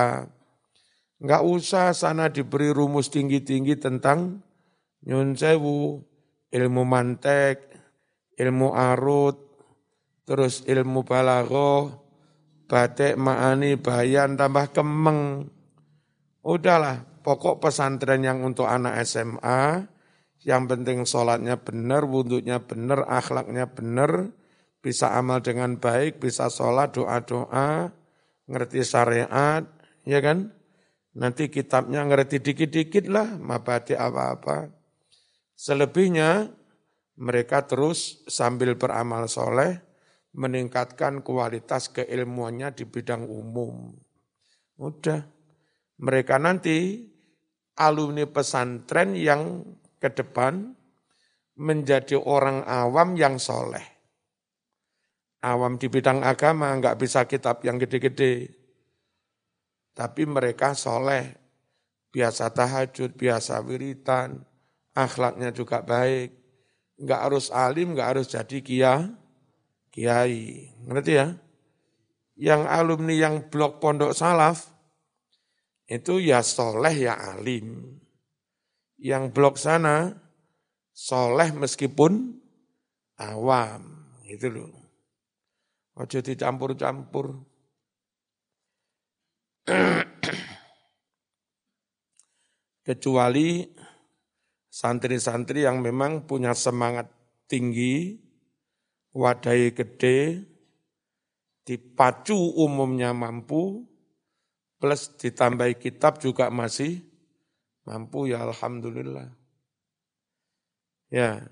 nggak 1.17 1.43
usah 1.49 1.97
sana 1.97 2.29
diberi 2.29 2.69
rumus 2.69 3.09
tinggi-tinggi 3.09 3.81
tentang 3.81 4.45
nyun 5.07 5.33
sewu, 5.33 6.05
ilmu 6.53 6.83
mantek, 6.85 7.66
ilmu 8.37 8.73
arut, 8.73 9.37
terus 10.29 10.65
ilmu 10.69 11.03
balago, 11.03 12.05
batik, 12.69 13.17
ma'ani, 13.17 13.81
bayan, 13.81 14.37
tambah 14.37 14.75
kemeng. 14.77 15.49
Udahlah, 16.47 17.03
pokok 17.25 17.59
pesantren 17.59 18.23
yang 18.23 18.45
untuk 18.45 18.69
anak 18.69 19.03
SMA, 19.03 19.87
yang 20.47 20.71
penting 20.71 21.03
sholatnya 21.03 21.59
benar, 21.59 22.07
wudhunya 22.07 22.63
benar, 22.63 23.03
akhlaknya 23.09 23.67
benar, 23.67 24.31
bisa 24.79 25.17
amal 25.19 25.43
dengan 25.43 25.81
baik, 25.81 26.23
bisa 26.23 26.47
sholat, 26.47 26.95
doa-doa, 26.95 27.91
ngerti 28.47 28.87
syariat, 28.87 29.67
ya 30.07 30.19
kan? 30.23 30.55
Nanti 31.17 31.49
kitabnya 31.51 32.05
ngerti 32.07 32.39
dikit-dikit 32.45 33.11
lah, 33.11 33.41
mabadi 33.41 33.97
apa-apa. 33.99 34.71
Selebihnya, 35.57 36.53
mereka 37.17 37.65
terus 37.65 38.25
sambil 38.29 38.77
beramal 38.77 39.25
soleh, 39.29 39.81
meningkatkan 40.37 41.25
kualitas 41.25 41.89
keilmuannya 41.89 42.77
di 42.77 42.85
bidang 42.85 43.25
umum. 43.25 43.97
Udah, 44.77 45.25
mereka 45.97 46.37
nanti 46.37 47.09
alumni 47.81 48.29
pesantren 48.29 49.17
yang 49.17 49.65
ke 49.97 50.13
depan 50.13 50.77
menjadi 51.57 52.21
orang 52.21 52.69
awam 52.69 53.17
yang 53.17 53.41
soleh. 53.41 53.85
Awam 55.41 55.81
di 55.81 55.89
bidang 55.89 56.21
agama 56.21 56.77
nggak 56.77 57.01
bisa 57.01 57.25
kitab 57.25 57.65
yang 57.65 57.81
gede-gede. 57.81 58.53
Tapi 59.97 60.29
mereka 60.29 60.77
soleh, 60.77 61.33
biasa 62.13 62.53
tahajud, 62.53 63.17
biasa 63.17 63.65
wiritan, 63.65 64.45
akhlaknya 64.93 65.49
juga 65.57 65.81
baik. 65.81 66.46
Nggak 66.97 67.21
harus 67.29 67.53
alim, 67.53 67.93
nggak 67.93 68.09
harus 68.17 68.27
jadi 68.29 68.59
kia, 68.65 68.95
kiai. 69.93 70.73
Ngerti 70.89 71.13
ya? 71.13 71.37
Yang 72.37 72.63
alumni 72.69 73.15
yang 73.17 73.49
blok 73.49 73.81
pondok 73.81 74.13
salaf, 74.13 74.77
itu 75.87 76.19
ya 76.19 76.43
soleh 76.43 77.07
ya 77.07 77.15
alim 77.15 77.95
yang 78.99 79.31
blok 79.31 79.55
sana 79.61 80.17
soleh 80.91 81.53
meskipun 81.53 82.41
awam 83.21 84.09
gitu 84.25 84.49
loh. 84.51 84.73
Ojo 85.97 86.21
dicampur-campur. 86.21 87.41
Kecuali 92.87 93.67
santri-santri 94.77 95.65
yang 95.65 95.81
memang 95.81 96.29
punya 96.29 96.53
semangat 96.53 97.09
tinggi, 97.49 98.21
wadai 99.17 99.73
gede, 99.73 100.45
dipacu 101.65 102.37
umumnya 102.37 103.17
mampu, 103.17 103.89
plus 104.77 105.17
ditambahi 105.17 105.81
kitab 105.81 106.21
juga 106.21 106.53
masih 106.53 107.01
Mampu 107.87 108.27
ya 108.27 108.43
Alhamdulillah. 108.43 109.31
Ya, 111.07 111.47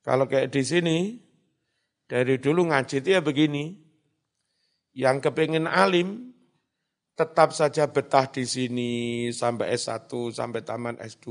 kalau 0.00 0.24
kayak 0.24 0.48
di 0.48 0.64
sini, 0.64 1.20
dari 2.08 2.40
dulu 2.40 2.72
ngaji 2.72 3.04
itu 3.04 3.12
ya 3.12 3.20
begini, 3.20 3.76
yang 4.96 5.20
kepingin 5.20 5.68
alim, 5.68 6.32
tetap 7.12 7.52
saja 7.52 7.92
betah 7.92 8.24
di 8.32 8.48
sini 8.48 8.92
sampai 9.28 9.76
S1, 9.76 10.08
sampai 10.32 10.64
taman 10.64 10.96
S2. 10.96 11.28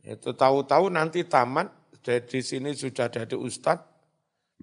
Itu 0.00 0.32
tahu-tahu 0.32 0.88
nanti 0.88 1.28
tamat, 1.28 1.68
dari 2.00 2.40
sini 2.40 2.72
sudah 2.72 3.12
jadi 3.12 3.36
ustadz, 3.36 3.84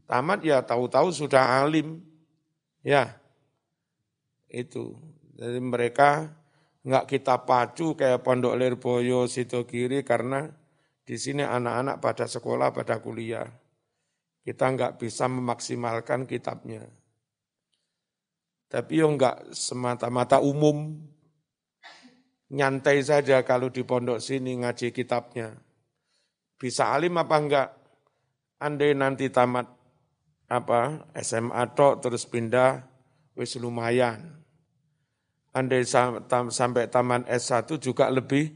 tamat 0.09 0.41
ya 0.41 0.65
tahu-tahu 0.65 1.13
sudah 1.13 1.61
alim. 1.61 2.01
Ya, 2.81 3.19
itu. 4.49 4.97
Jadi 5.37 5.59
mereka 5.61 6.33
nggak 6.81 7.05
kita 7.05 7.45
pacu 7.45 7.93
kayak 7.93 8.23
Pondok 8.25 8.57
Lirboyo, 8.57 9.29
situ 9.29 9.67
kiri 9.67 10.01
karena 10.01 10.49
di 11.05 11.15
sini 11.19 11.45
anak-anak 11.45 12.01
pada 12.01 12.25
sekolah, 12.25 12.73
pada 12.73 12.97
kuliah. 13.03 13.45
kita 14.47 14.63
nggak 14.63 14.95
bisa 14.95 15.27
memaksimalkan 15.27 16.23
kitabnya. 16.23 16.87
Tapi 18.71 19.03
yo 19.03 19.11
nggak 19.11 19.51
semata-mata 19.51 20.39
umum, 20.39 21.03
nyantai 22.51 23.03
saja 23.03 23.43
kalau 23.43 23.67
di 23.67 23.83
pondok 23.83 24.23
sini 24.23 24.59
ngaji 24.63 24.95
kitabnya. 24.95 25.55
Bisa 26.57 26.89
alim 26.95 27.19
apa 27.19 27.35
enggak? 27.37 27.69
Andai 28.57 28.97
nanti 28.97 29.29
tamat 29.29 29.69
apa 30.47 31.11
SMA 31.21 31.63
tok 31.75 32.01
terus 32.01 32.25
pindah 32.25 32.81
wis 33.37 33.59
lumayan. 33.59 34.41
Andai 35.53 35.85
sampai 35.85 36.89
taman 36.89 37.25
S1 37.25 37.77
juga 37.81 38.09
lebih 38.09 38.53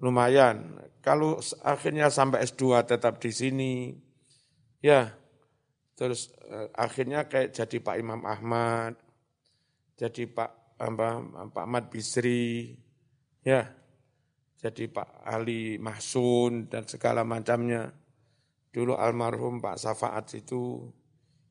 lumayan. 0.00 0.80
Kalau 1.00 1.40
akhirnya 1.64 2.12
sampai 2.12 2.44
S2 2.44 2.84
tetap 2.84 3.20
di 3.24 3.32
sini, 3.32 3.72
ya 4.84 5.16
terus 5.96 6.28
eh, 6.44 6.68
akhirnya 6.76 7.24
kayak 7.24 7.56
jadi 7.56 7.76
Pak 7.80 7.96
Imam 7.96 8.20
Ahmad, 8.28 9.00
jadi 9.96 10.28
Pak 10.28 10.76
apa, 10.80 11.08
Pak 11.52 11.64
Ahmad 11.64 11.88
Bisri, 11.88 12.76
ya 13.44 13.80
jadi 14.60 14.92
Pak 14.92 15.24
Ali 15.24 15.80
Mahsun 15.80 16.68
dan 16.68 16.84
segala 16.84 17.24
macamnya. 17.24 17.96
Dulu 18.70 18.94
almarhum 18.94 19.58
Pak 19.58 19.80
Safaat 19.80 20.30
itu 20.36 20.92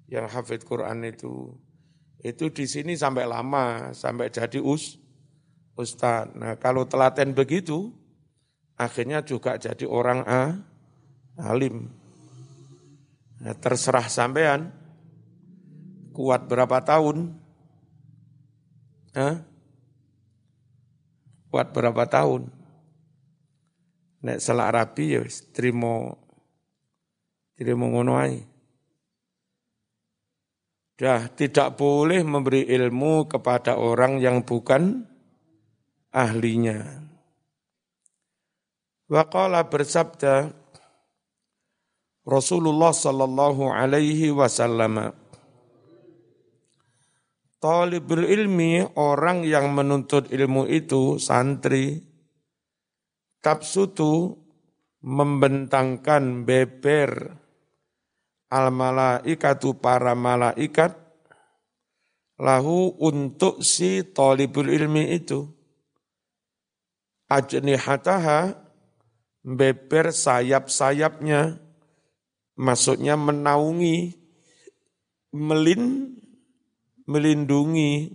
yang 0.07 0.29
hafid 0.29 0.63
Quran 0.63 1.03
itu 1.03 1.51
itu 2.21 2.51
di 2.53 2.69
sini 2.69 2.93
sampai 2.95 3.25
lama 3.25 3.91
sampai 3.97 4.29
jadi 4.29 4.61
us 4.61 4.95
ustad. 5.73 6.31
Nah 6.37 6.55
kalau 6.61 6.85
telaten 6.85 7.33
begitu 7.33 7.91
akhirnya 8.79 9.25
juga 9.25 9.59
jadi 9.59 9.83
orang 9.89 10.23
a, 10.23 10.43
alim. 11.43 11.91
Nah, 13.39 13.55
terserah 13.55 14.07
sampean 14.07 14.71
kuat 16.15 16.47
berapa 16.47 16.79
tahun? 16.83 17.35
Hah? 19.15 19.43
Kuat 21.49 21.73
berapa 21.73 22.05
tahun? 22.05 22.45
Nek 24.21 24.37
selak 24.37 24.69
rapi 24.75 25.17
ya 25.17 25.21
trimo 25.53 26.13
trimo 27.57 27.85
ngono. 27.89 28.21
Dah 30.99 31.31
tidak 31.31 31.79
boleh 31.79 32.21
memberi 32.27 32.67
ilmu 32.67 33.31
kepada 33.31 33.79
orang 33.79 34.19
yang 34.19 34.43
bukan 34.43 35.07
ahlinya. 36.11 37.07
Waqala 39.09 39.65
bersabda 39.65 40.53
Rasulullah 42.27 42.93
sallallahu 42.93 43.73
alaihi 43.73 44.29
wasallam 44.29 45.15
Talibul 47.59 48.23
ilmi 48.23 48.79
orang 48.95 49.43
yang 49.43 49.75
menuntut 49.75 50.31
ilmu 50.31 50.63
itu 50.71 51.19
santri 51.19 51.99
tapsutu 53.43 54.31
membentangkan 55.03 56.47
beber 56.47 57.35
al 58.47 58.71
malaikatu 58.71 59.75
para 59.75 60.15
malaikat 60.15 60.95
lahu 62.39 62.95
untuk 62.97 63.59
si 63.61 64.07
talibul 64.07 64.71
ilmi 64.71 65.11
itu. 65.11 65.43
Ajnihataha 67.29 68.57
beber 69.45 70.09
sayap-sayapnya, 70.09 71.61
maksudnya 72.57 73.13
menaungi, 73.13 74.17
melin, 75.35 76.15
melindungi. 77.09 78.13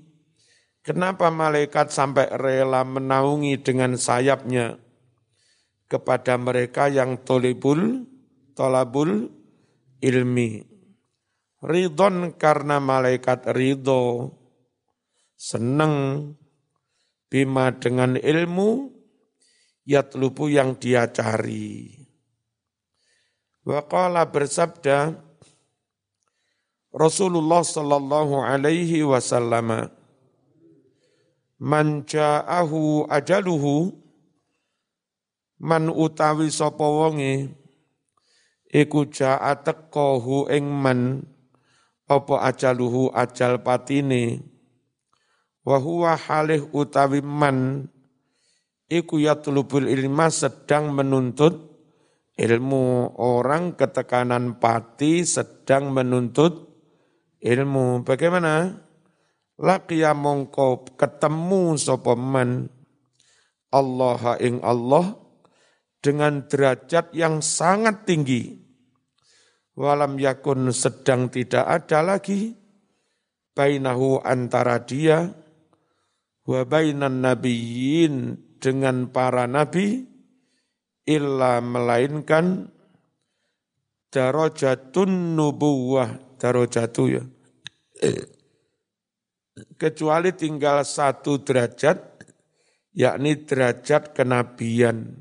Kenapa 0.85 1.33
malaikat 1.35 1.91
sampai 1.91 2.31
rela 2.39 2.87
menaungi 2.87 3.59
dengan 3.59 3.99
sayapnya 3.99 4.79
kepada 5.91 6.39
mereka 6.39 6.87
yang 6.87 7.25
tolibul, 7.27 8.07
tolabul 8.55 9.33
ilmi. 9.99 10.63
Ridon 11.65 12.37
karena 12.37 12.77
malaikat 12.77 13.49
ridho, 13.57 14.37
senang, 15.33 16.29
bima 17.33 17.73
dengan 17.73 18.21
ilmu, 18.21 18.93
yatlubu 19.89 20.53
yang 20.53 20.77
dia 20.77 21.09
cari. 21.09 21.89
Waqala 23.65 24.29
bersabda 24.29 25.17
Rasulullah 26.95 27.67
sallallahu 27.67 28.39
alaihi 28.39 29.03
wasallam 29.03 29.91
Man 31.59 32.07
ja'ahu 32.07 33.11
ajaluhu 33.11 33.99
man 35.59 35.91
utawi 35.91 36.55
sapa 36.55 36.87
wonge 36.87 37.51
iku 38.71 39.11
ja'a 39.11 39.59
tekohu 39.59 40.47
ing 40.55 40.71
man 40.71 41.27
apa 42.07 42.47
ajaluhu 42.47 43.11
ajal 43.11 43.59
patine 43.59 44.45
wa 45.67 45.83
huwa 45.83 46.15
halih 46.15 46.63
utawi 46.71 47.19
man 47.27 47.91
iku 48.87 49.19
yatlubul 49.19 49.91
ilma 49.91 50.31
sedang 50.31 50.95
menuntut 50.95 51.75
ilmu. 52.39 53.15
Orang 53.19 53.79
ketekanan 53.79 54.59
pati 54.59 55.23
sedang 55.23 55.95
menuntut 55.95 56.74
ilmu. 57.45 58.03
Bagaimana? 58.03 58.81
Laqiya 59.55 60.17
mongko 60.19 60.99
ketemu 60.99 61.79
sopaman 61.79 62.67
Allah 63.71 64.35
ing 64.43 64.59
Allah 64.67 65.15
dengan 66.03 66.43
derajat 66.51 67.15
yang 67.15 67.39
sangat 67.39 68.03
tinggi. 68.03 68.59
Walam 69.79 70.19
yakun 70.19 70.75
sedang 70.75 71.31
tidak 71.31 71.67
ada 71.67 72.03
lagi 72.03 72.55
bainahu 73.55 74.23
antara 74.23 74.83
dia 74.83 75.31
wa 76.45 76.61
bainan 76.67 77.23
nabiyyin 77.23 78.39
dengan 78.59 79.11
para 79.11 79.47
nabi 79.51 80.07
illa 81.07 81.59
melainkan 81.59 82.71
darajatun 84.15 85.35
nubuwah 85.35 86.39
darajatu 86.39 87.03
ya 87.11 87.25
kecuali 89.79 90.35
tinggal 90.35 90.83
satu 90.83 91.43
derajat 91.43 92.01
yakni 92.95 93.45
derajat 93.45 94.15
kenabian 94.15 95.15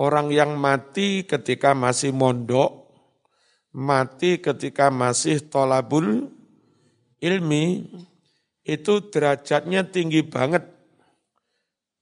orang 0.00 0.30
yang 0.32 0.56
mati 0.56 1.26
ketika 1.28 1.74
masih 1.76 2.10
mondok 2.14 2.90
mati 3.70 4.42
ketika 4.42 4.90
masih 4.90 5.42
tolabul 5.46 6.30
ilmi 7.20 7.86
itu 8.64 8.94
derajatnya 9.10 9.86
tinggi 9.88 10.22
banget 10.26 10.62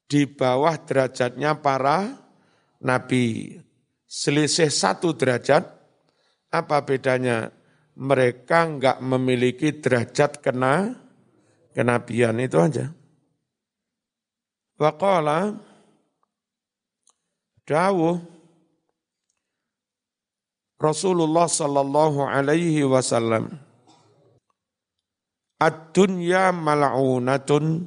di 0.09 0.25
bawah 0.25 0.75
derajatnya 0.81 1.61
para 1.61 2.16
nabi. 2.81 3.59
Selisih 4.09 4.73
satu 4.73 5.12
derajat, 5.12 5.68
apa 6.49 6.81
bedanya? 6.81 7.53
Mereka 7.99 8.59
enggak 8.79 9.03
memiliki 9.03 9.75
derajat 9.75 10.39
kena 10.39 10.95
kenabian 11.75 12.39
itu 12.39 12.55
aja. 12.63 12.95
Waqala 14.79 15.59
dawuh 17.67 18.23
Rasulullah 20.79 21.51
sallallahu 21.51 22.23
alaihi 22.23 22.87
wasallam 22.87 23.59
Ad-dunya 25.59 26.55
mal'unatun 26.55 27.83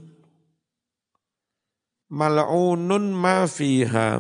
mal'unun 2.12 3.16
ma 3.16 3.48
fiha 3.48 4.20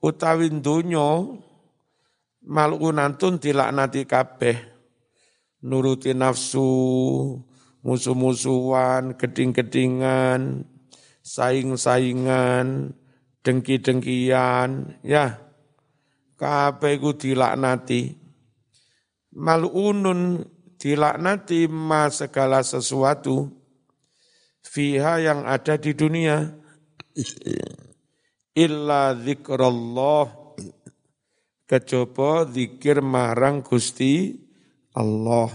utawi 0.00 0.48
donya 0.48 1.28
mal'unatun 2.44 3.40
dilaknati 3.40 4.04
kabeh. 4.04 4.56
Nuruti 5.64 6.12
nafsu 6.12 6.68
musuh-musuhan 7.80 9.16
geding-gedingan 9.16 10.68
saing-saingan 11.24 12.92
dengki-dengkian. 13.40 15.00
Ya 15.00 15.40
kabeh 16.36 17.00
iku 17.00 17.16
dilaknati. 17.16 18.20
Mal'unun 19.34 20.44
dilaknati 20.76 21.66
ma 21.66 22.12
segala 22.12 22.60
sesuatu 22.60 23.48
fiha 24.60 25.24
yang 25.24 25.48
ada 25.48 25.80
di 25.80 25.96
dunia. 25.96 26.52
Illa 28.54 29.16
zikrullah 29.18 30.43
kejaba 31.64 32.48
zikir 32.48 33.00
marang 33.00 33.64
Gusti 33.64 34.36
Allah. 34.94 35.50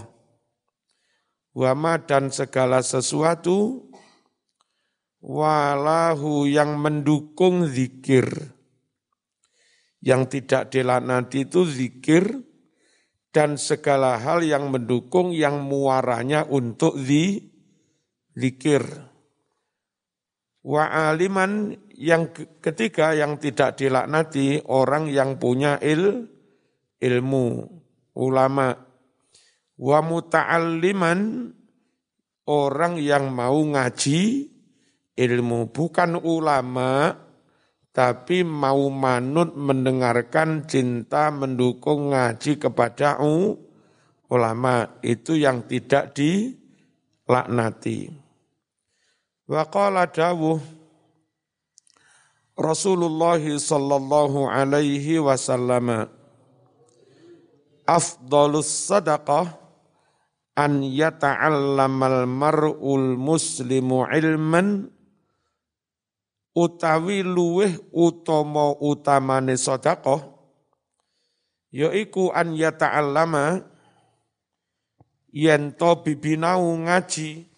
Wama 1.50 1.98
dan 2.06 2.30
segala 2.30 2.78
sesuatu 2.78 3.90
walahu 5.18 6.46
yang 6.46 6.78
mendukung 6.78 7.66
zikir. 7.66 8.26
Yang 10.00 10.22
tidak 10.40 10.72
dilaknati 10.72 11.44
itu 11.44 11.68
zikir 11.68 12.24
dan 13.30 13.60
segala 13.60 14.16
hal 14.16 14.40
yang 14.40 14.72
mendukung 14.72 15.30
yang 15.34 15.60
muaranya 15.60 16.48
untuk 16.48 16.96
di, 16.96 17.52
zikir. 18.32 18.80
Wa 20.64 21.12
aliman 21.12 21.76
yang 22.00 22.32
ketiga 22.64 23.12
yang 23.12 23.36
tidak 23.36 23.76
dilaknati 23.76 24.64
orang 24.72 25.12
yang 25.12 25.36
punya 25.36 25.76
il, 25.84 26.32
ilmu, 26.96 27.68
ulama. 28.16 28.72
Wa 29.76 30.00
muta'alliman 30.00 31.20
orang 32.48 32.96
yang 32.96 33.28
mau 33.28 33.60
ngaji 33.60 34.48
ilmu, 35.12 35.68
bukan 35.68 36.16
ulama, 36.24 37.12
tapi 37.92 38.48
mau 38.48 38.88
manut 38.88 39.52
mendengarkan 39.52 40.64
cinta 40.64 41.28
mendukung 41.28 42.16
ngaji 42.16 42.56
kepada 42.56 43.20
ulama 44.32 44.96
itu 45.04 45.36
yang 45.36 45.68
tidak 45.68 46.16
dilaknati. 46.16 48.08
Wa 49.44 49.68
qala 49.68 50.08
dawuh 50.08 50.79
Rasulullah 52.58 53.40
sallallahu 53.40 54.46
alaihi 54.46 55.18
wasallam 55.18 56.06
afdalus 57.86 58.70
sadaqah 58.86 59.58
an 60.54 60.84
yata'allamal 60.86 62.26
mar'ul 62.30 63.18
muslimu 63.18 64.06
ilman 64.06 64.90
utawi 66.54 67.22
luweh 67.26 67.78
utama 67.94 68.74
utamane 68.78 69.54
sedekah 69.58 70.22
yaiku 71.70 72.34
an 72.34 72.54
yata'allama 72.54 73.62
yen 75.30 75.74
to 75.78 75.90
bibinau 76.02 76.74
ngaji 76.86 77.49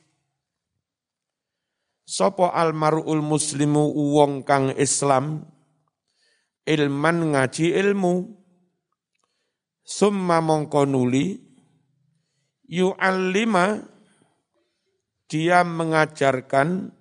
Sopo 2.13 2.53
almarul 2.53 3.25
muslimu 3.25 3.89
wong 3.89 4.45
kang 4.45 4.69
Islam? 4.77 5.49
Ilman 6.69 7.33
ngaji 7.33 7.73
ilmu. 7.73 8.29
Summa 9.81 10.45
mongko 10.45 10.85
nuli. 10.85 11.41
Yu'allima. 12.69 13.81
Dia 15.25 15.65
mengajarkan 15.65 16.93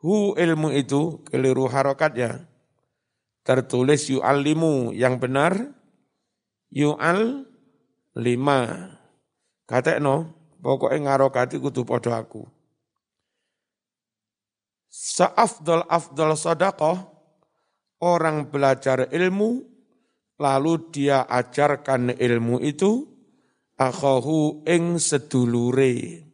hu 0.00 0.32
ilmu 0.32 0.72
itu 0.72 1.20
keliru 1.28 1.68
harokatnya 1.68 2.48
tertulis 3.44 4.08
yu'allimu 4.08 4.96
yang 4.96 5.20
benar. 5.20 5.76
Yu'al 6.72 7.44
lima 8.16 8.88
kata 9.68 10.00
no 10.00 10.32
pokoknya 10.64 11.12
ngarokati 11.12 11.60
kudu 11.60 11.84
podo 11.84 12.14
aku 12.16 12.59
Seafdol 14.90 15.86
afdol 15.86 16.34
sodakoh, 16.34 16.98
orang 18.02 18.50
belajar 18.50 19.06
ilmu, 19.14 19.62
lalu 20.42 20.90
dia 20.90 21.30
ajarkan 21.30 22.18
ilmu 22.18 22.58
itu, 22.58 23.06
akhahu 23.78 24.66
ing 24.66 24.98
sedulure, 24.98 26.26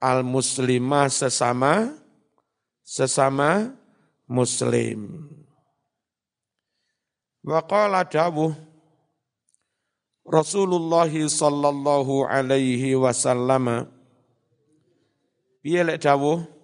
al 0.00 0.24
muslimah 0.24 1.12
sesama, 1.12 1.92
sesama 2.80 3.76
muslim. 4.24 5.28
Wa 7.44 7.60
qala 7.60 8.08
dawuh, 8.08 8.56
Rasulullah 10.24 11.12
sallallahu 11.12 12.24
alaihi 12.24 12.96
wasallam, 12.96 13.92
Biar 15.60 15.98
dawuh, 15.98 16.55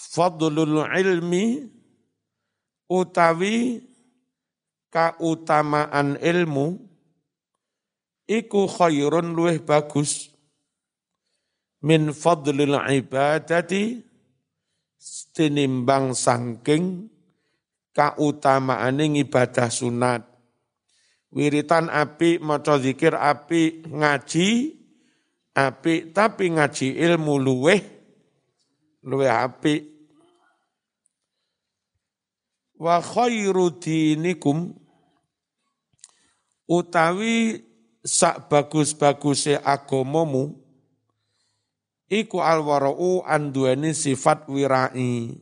fadlul 0.00 0.88
ilmi 0.88 1.68
utawi 2.88 3.84
kautamaan 4.88 6.16
ilmu 6.16 6.80
iku 8.24 8.64
khairun 8.64 9.36
luweh 9.36 9.60
bagus. 9.60 10.32
Min 11.80 12.12
fadlil 12.12 12.76
ibadati 12.76 14.04
tinimbang 15.32 16.12
sangking 16.12 17.08
kautamaan 17.92 19.00
ibadah 19.00 19.68
sunat. 19.68 20.24
Wiritan 21.30 21.86
api 21.88 22.42
maca 22.42 22.74
zikir 22.82 23.14
api 23.14 23.86
ngaji 23.86 24.48
api 25.54 26.10
tapi 26.10 26.44
ngaji 26.58 26.98
ilmu 26.98 27.38
luweh 27.38 27.99
luweh 29.04 29.30
api 29.30 29.74
wa 32.80 33.00
khairu 33.00 33.76
dinikum 33.76 34.72
utawi 36.70 37.60
sak 38.00 38.48
bagus-baguse 38.48 39.60
agamamu 39.60 40.56
iku 42.10 42.42
alwara'u 42.42 43.22
anduani 43.22 43.94
sifat 43.94 44.50
wirai. 44.50 45.38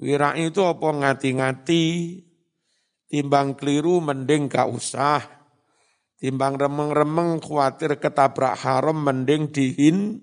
Wirai 0.00 0.48
itu 0.48 0.64
apa 0.64 0.96
ngati-ngati, 0.96 1.84
timbang 3.10 3.52
keliru 3.58 4.00
mending 4.00 4.48
gak 4.48 4.70
usah. 4.70 5.20
Timbang 6.16 6.56
remeng-remeng 6.56 7.40
khawatir 7.40 7.96
ketabrak 8.00 8.56
haram 8.60 8.96
mending 8.96 9.52
dihin 9.52 10.20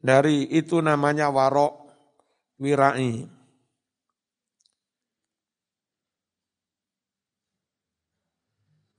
dari 0.00 0.48
itu 0.48 0.80
namanya 0.80 1.28
warok 1.28 1.92
wirai. 2.56 3.28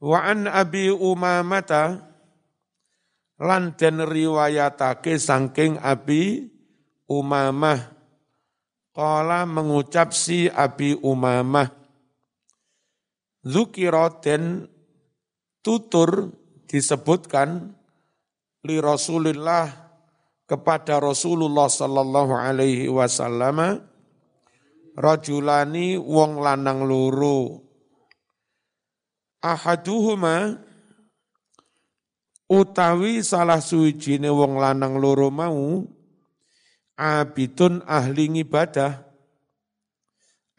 Wa 0.01 0.17
an 0.25 0.49
Abi 0.49 0.89
Umamata 0.89 2.01
lan 3.37 3.77
den 3.77 4.01
riwayatake 4.01 5.17
saking 5.21 5.77
Abi 5.77 6.49
Umamah 7.05 8.01
Kala 8.91 9.45
mengucap 9.45 10.09
si 10.09 10.49
Abi 10.49 10.97
Umamah 10.97 11.69
Zukira 13.45 14.09
den 14.21 14.65
tutur 15.61 16.33
disebutkan 16.65 17.73
li 18.65 18.77
Rasulillah 18.81 19.90
kepada 20.51 20.99
Rasulullah 20.99 21.71
sallallahu 21.71 22.35
alaihi 22.35 22.91
wasallam 22.91 23.79
rajulani 24.99 25.95
wong 25.95 26.43
lanang 26.43 26.83
loro. 26.83 27.63
Ahaduhuma 29.39 30.59
utawi 32.51 33.23
salah 33.23 33.63
suwijine 33.63 34.27
wong 34.27 34.59
lanang 34.59 34.99
loro 34.99 35.31
mau 35.31 35.87
abidun 36.99 37.79
ahli 37.87 38.43
ibadah 38.43 39.07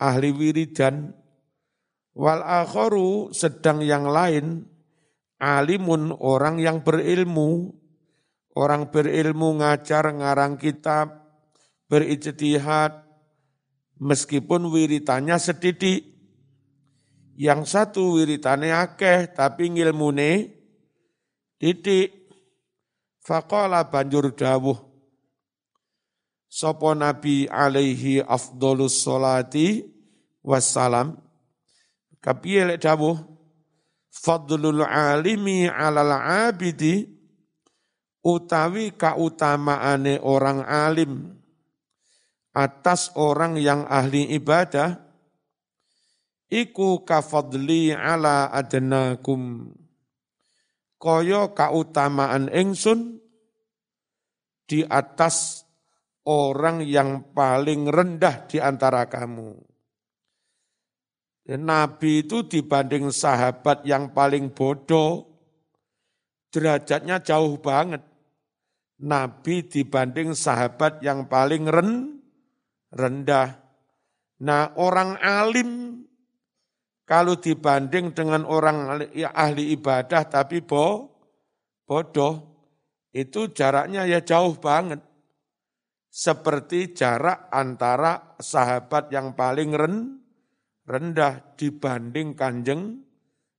ahli 0.01 0.33
wiridan 0.33 1.13
wal 2.17 2.41
akharu 2.41 3.31
sedang 3.31 3.85
yang 3.85 4.09
lain 4.09 4.67
alimun 5.37 6.17
orang 6.17 6.59
yang 6.59 6.83
berilmu 6.83 7.82
orang 8.57 8.89
berilmu 8.93 9.61
ngajar 9.61 10.13
ngarang 10.13 10.61
kitab 10.61 11.23
berijtihad 11.89 13.05
meskipun 14.01 14.69
wiritannya 14.73 15.37
sedidik 15.37 16.13
yang 17.37 17.65
satu 17.65 18.21
wiritane 18.21 18.73
akeh 18.73 19.33
tapi 19.33 19.73
ngilmune 19.73 20.53
titik. 21.57 22.21
Faqala 23.23 23.87
banjur 23.87 24.35
dawuh. 24.35 24.75
Sopo 26.51 26.91
Nabi 26.91 27.47
alaihi 27.47 28.19
afdolus 28.19 28.99
solati 28.99 29.87
wassalam. 30.43 31.15
Kapiye 32.19 32.67
lek 32.67 32.83
dawuh. 32.83 33.15
Fadlul 34.11 34.83
alimi 34.83 35.71
alal 35.71 36.13
abidi 36.19 37.12
utawi 38.23 38.95
kautamaane 38.95 40.23
orang 40.23 40.63
alim 40.63 41.37
atas 42.55 43.11
orang 43.19 43.59
yang 43.59 43.85
ahli 43.91 44.31
ibadah 44.39 44.99
iku 46.49 47.03
kafadli 47.03 47.91
ala 47.91 48.49
adnakum 48.55 49.75
kaya 51.03 51.51
kautamaan 51.51 52.47
ingsun 52.53 53.19
di 54.71 54.87
atas 54.87 55.67
orang 56.23 56.87
yang 56.87 57.35
paling 57.35 57.91
rendah 57.91 58.47
di 58.47 58.63
antara 58.63 59.11
kamu. 59.11 59.59
Nabi 61.43 62.23
itu 62.23 62.47
dibanding 62.47 63.11
sahabat 63.11 63.83
yang 63.83 64.15
paling 64.15 64.55
bodoh, 64.55 65.27
derajatnya 66.55 67.19
jauh 67.19 67.59
banget. 67.59 68.12
Nabi 69.03 69.67
dibanding 69.67 70.31
sahabat 70.39 71.03
yang 71.03 71.27
paling 71.27 71.67
ren, 71.67 72.23
rendah. 72.95 73.59
Nah 74.47 74.75
orang 74.79 75.19
alim 75.19 76.03
kalau 77.03 77.35
dibanding 77.35 78.15
dengan 78.15 78.47
orang 78.47 79.03
ahli 79.35 79.75
ibadah 79.75 80.23
tapi 80.31 80.63
bo, 80.63 81.11
bodoh, 81.83 82.47
itu 83.11 83.51
jaraknya 83.51 84.07
ya 84.07 84.23
jauh 84.23 84.55
banget. 84.55 85.03
Seperti 86.13 86.95
jarak 86.95 87.51
antara 87.51 88.37
sahabat 88.39 89.11
yang 89.11 89.35
paling 89.35 89.75
ren, 89.75 89.97
rendah 90.87 91.59
dibanding 91.59 92.39
kanjeng 92.39 93.03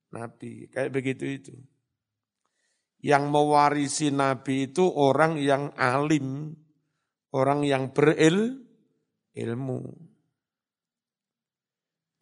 Nabi. 0.08 0.72
Kayak 0.72 0.94
begitu 0.94 1.24
itu. 1.28 1.54
Yang 3.04 3.24
mewarisi 3.28 4.08
Nabi 4.08 4.72
itu 4.72 4.88
orang 4.88 5.36
yang 5.36 5.76
alim, 5.76 6.56
orang 7.36 7.60
yang 7.68 7.92
beril, 7.92 8.64
ilmu. 9.36 9.84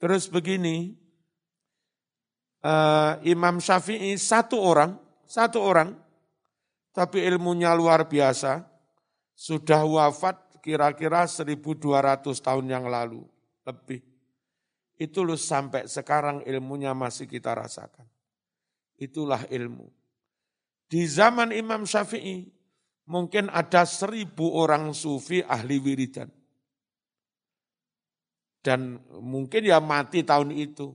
Terus 0.03 0.27
begini, 0.27 0.91
uh, 2.67 3.15
Imam 3.23 3.63
Syafi'i 3.63 4.19
satu 4.19 4.59
orang, 4.59 4.99
satu 5.23 5.63
orang, 5.63 5.95
tapi 6.91 7.23
ilmunya 7.23 7.71
luar 7.79 8.11
biasa, 8.11 8.67
sudah 9.39 9.87
wafat 9.87 10.59
kira-kira 10.59 11.31
1200 11.31 11.79
tahun 12.43 12.67
yang 12.67 12.91
lalu, 12.91 13.23
lebih. 13.63 14.03
Itu 14.99 15.23
loh 15.23 15.39
sampai 15.39 15.87
sekarang 15.87 16.43
ilmunya 16.43 16.95
masih 16.95 17.31
kita 17.31 17.55
rasakan. 17.55 18.07
Itulah 18.99 19.47
ilmu. 19.51 20.02
Di 20.93 21.09
zaman 21.09 21.57
Imam 21.57 21.89
Syafi'i, 21.89 22.45
mungkin 23.09 23.49
ada 23.49 23.89
seribu 23.89 24.53
orang 24.61 24.93
sufi 24.93 25.41
ahli 25.41 25.81
wiridan. 25.81 26.29
Dan 28.61 29.01
mungkin 29.25 29.65
ya 29.65 29.81
mati 29.81 30.21
tahun 30.21 30.53
itu. 30.53 30.93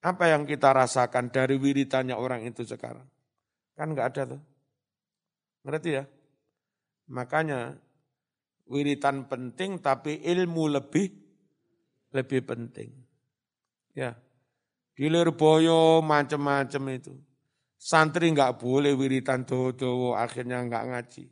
Apa 0.00 0.32
yang 0.32 0.48
kita 0.48 0.72
rasakan 0.72 1.28
dari 1.28 1.60
wiritannya 1.60 2.16
orang 2.16 2.48
itu 2.48 2.64
sekarang? 2.64 3.04
Kan 3.76 3.92
enggak 3.92 4.16
ada 4.16 4.32
tuh. 4.32 4.42
Ngerti 5.68 5.90
ya? 6.00 6.08
Makanya 7.12 7.76
wiritan 8.72 9.28
penting 9.28 9.84
tapi 9.84 10.16
ilmu 10.24 10.80
lebih 10.80 11.12
lebih 12.16 12.40
penting. 12.48 12.88
Ya. 13.92 14.16
Di 14.96 15.12
Lirboyo 15.12 16.00
macam-macam 16.00 16.82
itu. 16.96 17.14
Santri 17.80 18.28
nggak 18.28 18.60
boleh 18.60 18.92
wiritan 18.92 19.48
dodo 19.48 20.12
akhirnya 20.12 20.60
nggak 20.60 20.84
ngaji. 20.92 21.24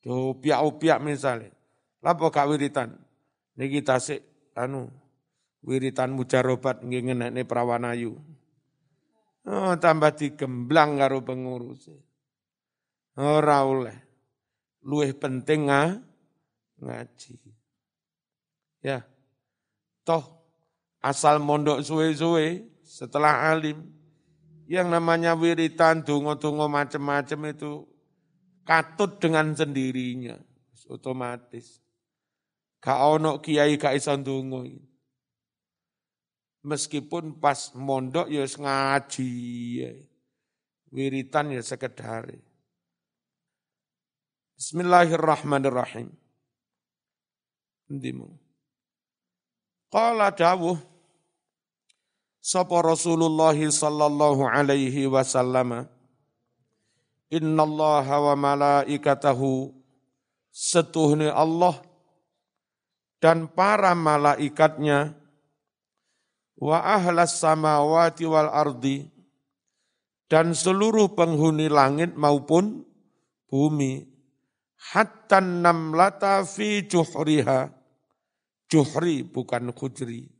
Do 0.00 0.40
piak-piak 0.40 0.98
misalnya. 1.04 1.52
Lapo 2.00 2.32
gak 2.32 2.48
wiritan? 2.50 2.96
Ini 3.54 3.70
kita 3.70 4.00
sih 4.02 4.18
anu 4.58 4.90
wiritan 5.62 6.16
mujarobat 6.16 6.82
ngenekne 6.82 7.46
prawanayu. 7.46 8.18
Oh, 9.46 9.74
tambah 9.76 10.16
digemblang 10.16 10.98
karo 10.98 11.22
pengurus. 11.22 11.86
Ora 13.14 13.62
oleh 13.62 13.94
luwih 14.82 15.14
penting 15.14 15.70
nga, 15.70 15.94
ngaji. 16.82 17.38
Ya. 18.82 19.06
Toh 20.02 20.42
asal 20.98 21.38
mondok 21.38 21.86
suwe-suwe 21.86 22.66
setelah 22.82 23.54
alim 23.54 23.78
yang 24.72 24.88
namanya 24.88 25.36
wiritan 25.36 26.00
tungo-tungo 26.00 26.64
macam-macam 26.64 27.52
itu 27.52 27.84
katut 28.64 29.20
dengan 29.20 29.52
sendirinya 29.52 30.40
otomatis. 30.88 31.84
Gak 32.80 32.98
ono 32.98 33.36
kiai 33.44 33.76
gak 33.76 34.00
iso 34.00 34.16
ndonga. 34.16 34.64
Meskipun 36.64 37.36
pas 37.36 37.76
mondok 37.76 38.32
ya 38.32 38.48
ngaji 38.48 39.32
ya. 39.76 39.92
Wiritan 40.88 41.52
ya 41.52 41.60
sekedar. 41.60 42.32
Bismillahirrahmanirrahim. 44.56 46.08
Ndimu. 47.92 48.40
Qala 49.92 50.32
dawuh 50.32 50.91
sapa 52.42 52.82
Rasulullah 52.82 53.54
sallallahu 53.54 54.42
alaihi 54.50 55.06
wasallam 55.06 55.86
Inna 57.32 57.62
Allah 57.64 58.04
wa 58.04 58.34
malaikatahu 58.36 59.72
setuhni 60.52 61.32
Allah 61.32 61.80
dan 63.24 63.48
para 63.48 63.96
malaikatnya 63.96 65.16
wa 66.60 66.76
ahlas 66.82 67.40
samawati 67.40 68.28
wal 68.28 68.52
ardi 68.52 69.08
dan 70.28 70.52
seluruh 70.52 71.16
penghuni 71.16 71.72
langit 71.72 72.12
maupun 72.20 72.84
bumi 73.48 74.12
hatta 74.90 75.38
namlata 75.38 76.42
fi 76.42 76.82
juhriha. 76.88 77.70
Juhri 78.72 79.20
bukan 79.20 79.68
khujri. 79.76 80.32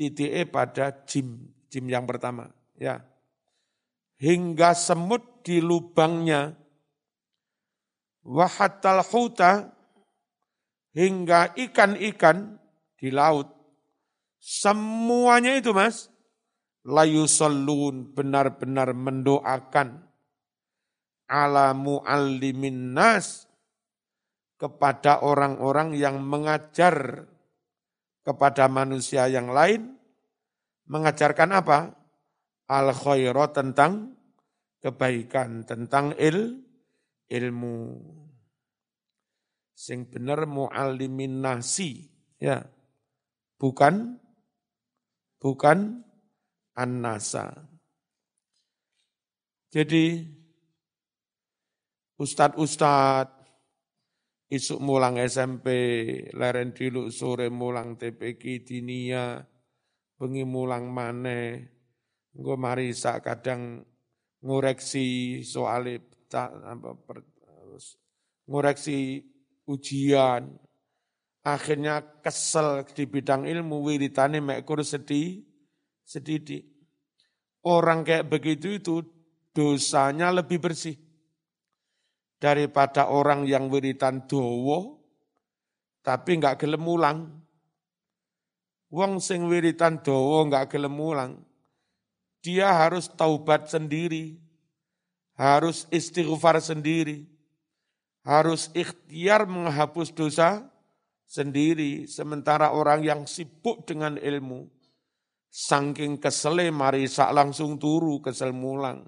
Titiknya 0.00 0.48
pada 0.48 1.04
jim, 1.04 1.52
jim 1.68 1.84
yang 1.84 2.08
pertama. 2.08 2.48
ya 2.80 3.04
Hingga 4.16 4.72
semut 4.72 5.44
di 5.44 5.60
lubangnya. 5.60 6.56
Wahatal 8.24 9.04
huta 9.04 9.76
hingga 10.96 11.52
ikan-ikan 11.52 12.56
di 12.96 13.12
laut. 13.12 13.48
Semuanya 14.40 15.56
itu 15.56 15.76
mas, 15.76 16.08
layu 16.84 17.28
salun 17.28 18.08
benar-benar 18.16 18.96
mendoakan 18.96 20.00
ala 21.28 21.76
muallimin 21.76 22.96
nas 22.96 23.46
kepada 24.60 25.24
orang-orang 25.24 25.96
yang 25.96 26.20
mengajar 26.20 27.24
kepada 28.20 28.68
manusia 28.68 29.26
yang 29.26 29.52
lain 29.52 29.96
mengajarkan 30.90 31.50
apa? 31.56 31.78
Al 32.70 32.94
khaira 32.94 33.50
tentang 33.50 34.14
kebaikan, 34.78 35.66
tentang 35.66 36.14
il 36.18 36.62
ilmu. 37.26 37.98
Sing 39.74 40.06
bener 40.06 40.44
muallimin 40.44 41.40
nasi, 41.40 42.06
ya. 42.36 42.62
Bukan 43.56 44.20
bukan 45.40 46.04
an-nasa. 46.76 47.64
Jadi 49.72 50.36
Ustad-ustad, 52.20 53.32
isuk 54.50 54.82
mulang 54.82 55.14
SMP, 55.22 55.68
leren 56.34 56.74
diluk 56.74 57.14
sore 57.14 57.46
mulang 57.54 57.94
TPK 57.94 58.66
dinia, 58.66 59.38
bengi 60.18 60.42
mulang 60.42 60.90
mane, 60.90 61.70
gue 62.34 62.56
marisa 62.58 63.22
kadang 63.22 63.86
ngoreksi 64.42 65.38
soal 65.46 66.02
ngoreksi 68.50 69.22
ujian, 69.70 70.50
akhirnya 71.46 72.02
kesel 72.18 72.82
di 72.90 73.06
bidang 73.06 73.46
ilmu 73.46 73.86
wiritane 73.86 74.42
mekur 74.42 74.82
sedih, 74.82 75.46
sedih. 76.02 76.66
Orang 77.62 78.02
kayak 78.02 78.26
begitu 78.26 78.82
itu 78.82 79.04
dosanya 79.54 80.34
lebih 80.34 80.58
bersih 80.58 81.09
daripada 82.40 83.12
orang 83.12 83.44
yang 83.44 83.68
wiritan 83.68 84.24
dowo 84.24 85.00
tapi 86.00 86.40
enggak 86.40 86.64
gelem 86.64 86.80
mulang. 86.80 87.18
Wong 88.90 89.22
sing 89.22 89.46
wiritan 89.46 90.00
dowo 90.00 90.48
enggak 90.48 90.72
gelem 90.72 90.96
mulang. 90.96 91.32
Dia 92.40 92.72
harus 92.72 93.06
taubat 93.12 93.68
sendiri. 93.68 94.40
Harus 95.36 95.84
istighfar 95.92 96.58
sendiri. 96.64 97.28
Harus 98.24 98.72
ikhtiar 98.72 99.48
menghapus 99.48 100.12
dosa 100.12 100.68
sendiri, 101.30 102.10
sementara 102.10 102.74
orang 102.74 103.06
yang 103.06 103.22
sibuk 103.22 103.86
dengan 103.86 104.18
ilmu, 104.18 104.66
saking 105.48 106.18
kesele 106.18 106.74
mari 106.74 107.06
sak 107.06 107.30
langsung 107.30 107.78
turu 107.78 108.18
kesel 108.18 108.50
mulang. 108.50 109.06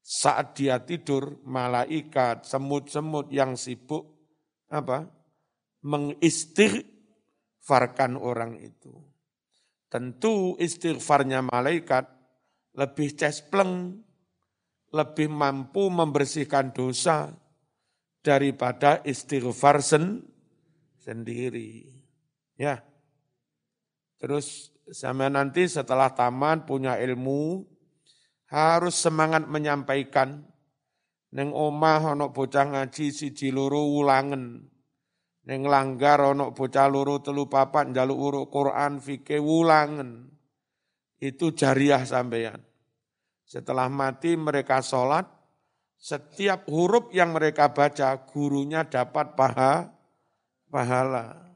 Saat 0.00 0.56
dia 0.58 0.80
tidur, 0.82 1.38
malaikat, 1.44 2.48
semut-semut 2.48 3.30
yang 3.30 3.54
sibuk 3.54 4.18
apa? 4.70 5.10
mengistighfarkan 5.80 8.20
orang 8.20 8.60
itu. 8.60 8.92
Tentu 9.88 10.60
istighfarnya 10.60 11.40
malaikat 11.42 12.06
lebih 12.76 13.16
cespleng, 13.16 14.04
lebih 14.92 15.32
mampu 15.32 15.88
membersihkan 15.90 16.76
dosa 16.76 17.32
daripada 18.22 19.00
istighfar 19.02 19.82
sen 19.82 20.22
sendiri. 21.00 21.88
Ya. 22.60 22.84
Terus 24.20 24.68
sama 24.92 25.32
nanti 25.32 25.64
setelah 25.64 26.12
taman 26.12 26.68
punya 26.68 27.00
ilmu, 27.00 27.64
harus 28.50 28.98
semangat 28.98 29.46
menyampaikan. 29.46 30.42
Neng 31.30 31.54
omah 31.54 32.18
ono 32.18 32.34
bocah 32.34 32.74
ngaji 32.74 33.14
siji 33.14 33.54
loro 33.54 33.86
ulangen. 33.86 34.66
Neng 35.46 35.62
langgar 35.62 36.18
ono 36.18 36.50
bocah 36.50 36.90
loro 36.90 37.22
telu 37.22 37.46
papat 37.46 37.94
njaluk 37.94 38.18
uruk 38.18 38.46
Quran 38.50 38.98
fikih 38.98 39.38
wulangen. 39.38 40.26
Itu 41.22 41.54
jariah 41.54 42.02
sampeyan. 42.02 42.58
Setelah 43.46 43.86
mati 43.86 44.34
mereka 44.34 44.82
sholat, 44.82 45.26
setiap 45.94 46.66
huruf 46.66 47.14
yang 47.14 47.34
mereka 47.34 47.70
baca 47.70 48.26
gurunya 48.26 48.86
dapat 48.86 49.38
paha, 49.38 49.86
pahala. 50.66 51.46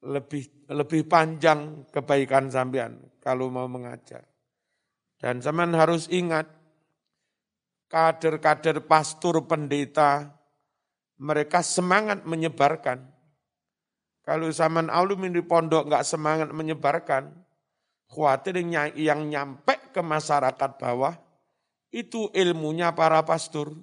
Lebih 0.00 0.70
lebih 0.70 1.02
panjang 1.10 1.90
kebaikan 1.90 2.46
sampean 2.48 3.02
kalau 3.18 3.50
mau 3.50 3.66
mengajar. 3.66 4.29
Dan 5.20 5.44
zaman 5.44 5.76
harus 5.76 6.08
ingat, 6.08 6.48
kader-kader 7.92 8.88
pastor 8.88 9.44
pendeta, 9.44 10.32
mereka 11.20 11.60
semangat 11.60 12.24
menyebarkan. 12.24 13.04
Kalau 14.24 14.48
zaman 14.48 14.88
alumni 14.88 15.28
di 15.28 15.44
pondok 15.44 15.92
nggak 15.92 16.08
semangat 16.08 16.48
menyebarkan, 16.56 17.36
khawatir 18.08 18.64
yang 18.96 19.28
nyampe 19.28 19.92
ke 19.92 20.00
masyarakat 20.00 20.80
bawah, 20.80 21.12
itu 21.92 22.32
ilmunya 22.32 22.96
para 22.96 23.20
pastor, 23.20 23.76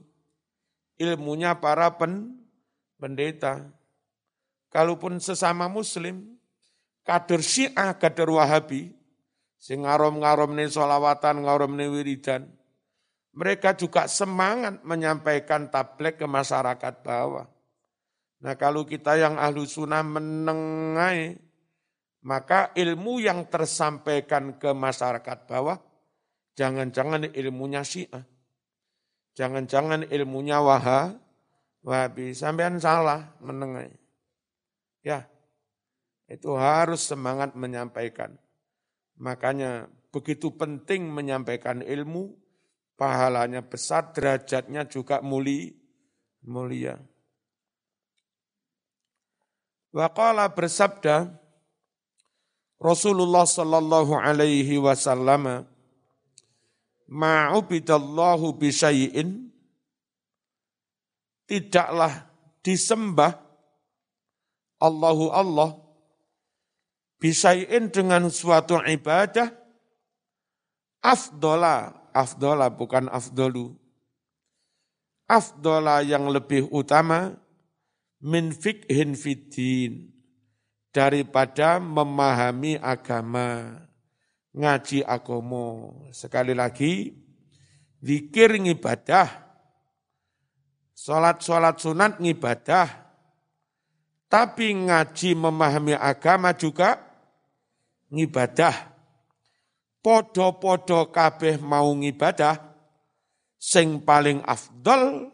ilmunya 0.97 1.61
para 1.61 1.93
pen, 2.01 2.33
pendeta. 2.97 3.69
Kalaupun 4.73 5.21
sesama 5.21 5.69
muslim, 5.69 6.41
kader 7.05 7.45
syiah, 7.45 7.93
kader 7.93 8.27
wahabi, 8.33 8.96
sing 9.57 9.83
ngarom-ngarom 9.83 10.53
nih 10.53 10.69
solawatan, 10.69 11.41
nih 11.43 11.89
wiridan, 11.89 12.47
mereka 13.37 13.77
juga 13.77 14.09
semangat 14.09 14.81
menyampaikan 14.81 15.69
tablet 15.69 16.17
ke 16.17 16.25
masyarakat 16.25 16.93
bawah. 17.05 17.45
Nah 18.41 18.53
kalau 18.57 18.85
kita 18.85 19.17
yang 19.17 19.37
ahlu 19.37 19.65
sunnah 19.65 20.01
menengai, 20.01 21.37
maka 22.25 22.73
ilmu 22.73 23.21
yang 23.21 23.45
tersampaikan 23.45 24.57
ke 24.57 24.73
masyarakat 24.73 25.37
bawah, 25.45 25.77
jangan-jangan 26.57 27.29
ilmunya 27.33 27.85
syiah. 27.85 28.25
Jangan-jangan 29.37 30.09
ilmunya 30.09 30.57
wahha, 30.57 31.13
wahabi. 31.85 32.33
Sampean 32.33 32.81
salah 32.81 33.37
menengai. 33.37 33.93
Ya, 35.05 35.29
itu 36.25 36.57
harus 36.57 37.05
semangat 37.05 37.53
menyampaikan. 37.53 38.33
Makanya 39.17 39.89
begitu 40.13 40.53
penting 40.53 41.09
menyampaikan 41.09 41.81
ilmu, 41.81 42.37
pahalanya 42.97 43.65
besar, 43.65 44.13
derajatnya 44.13 44.85
juga 44.85 45.21
muli, 45.25 45.73
mulia. 46.45 47.01
Waqala 49.89 50.53
bersabda 50.53 51.33
Rasulullah 52.77 53.49
sallallahu 53.49 54.13
alaihi 54.21 54.77
wasallam 54.77 55.65
ma'ubidallahu 57.09 58.53
bisyai'in 58.61 59.49
tidaklah 61.49 62.29
disembah 62.61 63.41
Allahu 64.77 65.33
Allah 65.33 65.86
bisyai'in 67.17 67.89
dengan 67.93 68.29
suatu 68.29 68.81
ibadah 68.81 69.53
afdola 71.01 72.07
afdola 72.17 72.73
bukan 72.73 73.05
afdolu. 73.13 73.77
Afdola 75.29 76.01
yang 76.01 76.31
lebih 76.31 76.71
utama 76.73 77.35
min 78.23 78.49
fikhin 78.55 79.13
fiddin 79.13 80.09
daripada 80.89 81.77
memahami 81.77 82.79
agama, 82.81 83.77
ngaji 84.55 85.03
agomo. 85.03 85.93
Sekali 86.15 86.55
lagi, 86.55 87.11
zikir 87.99 88.55
ngibadah, 88.55 89.27
sholat-sholat 90.95 91.75
sunat 91.75 92.23
ngibadah, 92.23 92.87
tapi 94.31 94.73
ngaji 94.73 95.35
memahami 95.35 95.93
agama 95.93 96.55
juga 96.55 97.06
ngibadah 98.11 98.97
podo-podo 100.07 101.11
kabeh 101.11 101.59
mau 101.59 101.91
ngibadah, 101.91 102.55
sing 103.59 103.99
paling 103.99 104.39
afdol 104.47 105.27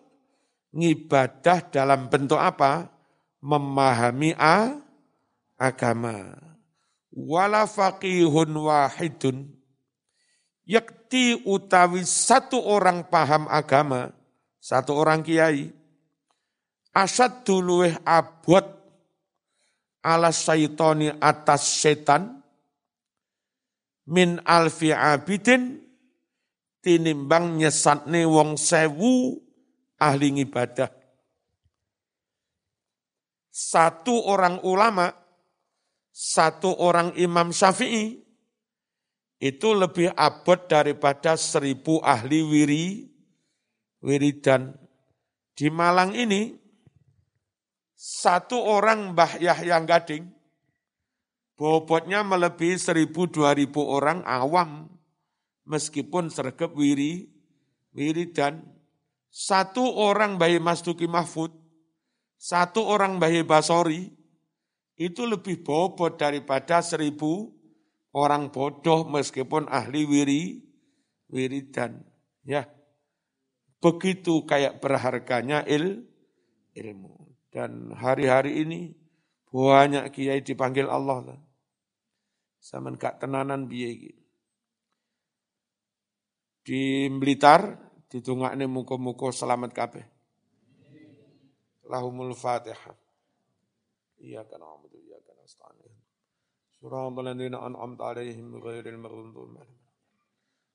ngibadah 0.73 1.69
dalam 1.69 2.09
bentuk 2.09 2.41
apa? 2.41 2.89
Memahami 3.37 4.33
a, 4.33 4.73
agama. 5.61 6.33
Wala 7.13 7.69
faqihun 7.69 8.49
wahidun, 8.49 9.45
yakti 10.65 11.37
utawi 11.45 12.01
satu 12.01 12.57
orang 12.57 13.05
paham 13.05 13.45
agama, 13.53 14.09
satu 14.57 14.97
orang 14.97 15.21
kiai, 15.21 15.69
asad 16.89 17.45
dulueh 17.45 17.93
abot 18.01 18.65
ala 20.01 20.33
syaitoni 20.33 21.13
atas 21.21 21.61
setan, 21.77 22.42
min 24.09 24.39
alfi 24.43 24.91
abidin 24.91 25.79
tinimbang 26.83 27.55
nyesatne 27.55 28.27
wong 28.27 28.59
sewu 28.59 29.39
ahli 29.99 30.43
ibadah. 30.43 30.91
Satu 33.53 34.17
orang 34.27 34.65
ulama, 34.65 35.13
satu 36.09 36.73
orang 36.73 37.13
imam 37.15 37.53
syafi'i, 37.53 38.19
itu 39.37 39.69
lebih 39.77 40.09
abot 40.17 40.57
daripada 40.65 41.37
seribu 41.37 42.01
ahli 42.01 42.41
wiri, 42.41 42.85
wiridan. 44.01 44.73
Di 45.53 45.69
Malang 45.69 46.17
ini, 46.17 46.57
satu 47.93 48.57
orang 48.57 49.13
Mbah 49.13 49.37
Yahya 49.37 49.77
Gading, 49.85 50.25
Bobotnya 51.53 52.25
melebihi 52.25 52.81
seribu 52.81 53.29
dua 53.29 53.53
ribu 53.53 53.85
orang 53.85 54.25
awam, 54.25 54.89
meskipun 55.69 56.33
sergap 56.33 56.73
wiri, 56.73 57.29
wiri 57.93 58.33
dan 58.33 58.65
satu 59.29 59.85
orang 59.85 60.41
bayi 60.41 60.57
Mas 60.57 60.81
Duki 60.81 61.05
Mahfud, 61.05 61.53
satu 62.41 62.81
orang 62.85 63.21
bayi 63.21 63.45
Basori, 63.45 64.09
itu 64.97 65.25
lebih 65.25 65.61
bobot 65.61 66.17
daripada 66.17 66.81
seribu 66.81 67.53
orang 68.13 68.53
bodoh 68.53 69.05
meskipun 69.09 69.69
ahli 69.69 70.05
wiri, 70.05 70.61
wiri 71.29 71.69
dan 71.73 72.01
ya 72.45 72.65
begitu 73.83 74.47
kayak 74.47 74.79
berharganya 74.79 75.67
il, 75.67 76.07
ilmu. 76.71 77.35
Dan 77.51 77.93
hari-hari 77.93 78.65
ini 78.65 78.95
banyak 79.53 80.09
kiai 80.09 80.41
dipanggil 80.41 80.89
Allah 80.89 81.29
lah. 81.29 81.39
Sama 82.57 82.89
kak 82.97 83.21
tenanan 83.21 83.69
biaya 83.69 84.09
Di 86.63 87.11
Blitar 87.11 87.77
ditungakne 88.09 88.65
muka-muka 88.65 89.29
selamat 89.29 89.71
kabeh. 89.75 90.05
Lahumul 91.85 92.33
Fatihah. 92.33 92.97
Iya 94.23 94.47
kan 94.47 94.63
na'budu 94.63 94.95
iya 95.03 95.19
kan. 95.21 95.35
Surah 96.79 97.11
'alaihim 97.11 98.57
ghairil 98.63 98.97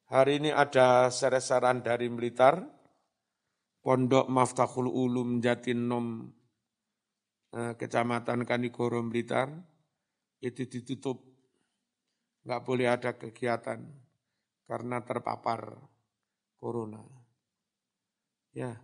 Hari 0.09 0.33
ini 0.41 0.51
ada 0.53 1.09
seresaran 1.13 1.81
dari 1.85 2.09
Blitar, 2.13 2.65
Pondok 3.81 4.29
Maftahul 4.29 4.89
Ulum 4.89 5.41
Jatinom 5.41 6.33
Kecamatan 7.53 8.45
Kanigoro 8.45 9.01
Blitar 9.09 9.49
itu 10.45 10.69
ditutup. 10.69 11.25
Nggak 12.45 12.63
boleh 12.65 12.87
ada 12.89 13.11
kegiatan 13.17 13.81
karena 14.69 15.01
terpapar 15.01 15.81
corona. 16.61 17.01
Ya. 18.53 18.77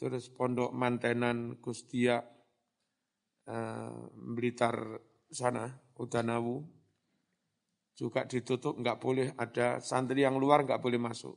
Terus 0.00 0.32
Pondok 0.32 0.72
Mantenan 0.72 1.60
Kustia 1.60 2.24
eh, 3.44 4.00
Blitar 4.16 4.96
sana, 5.28 5.68
Udanawu, 6.00 6.64
juga 8.00 8.24
ditutup, 8.24 8.80
nggak 8.80 8.96
boleh 8.96 9.28
ada 9.36 9.76
santri 9.84 10.24
yang 10.24 10.40
luar 10.40 10.64
nggak 10.64 10.80
boleh 10.80 10.96
masuk. 10.96 11.36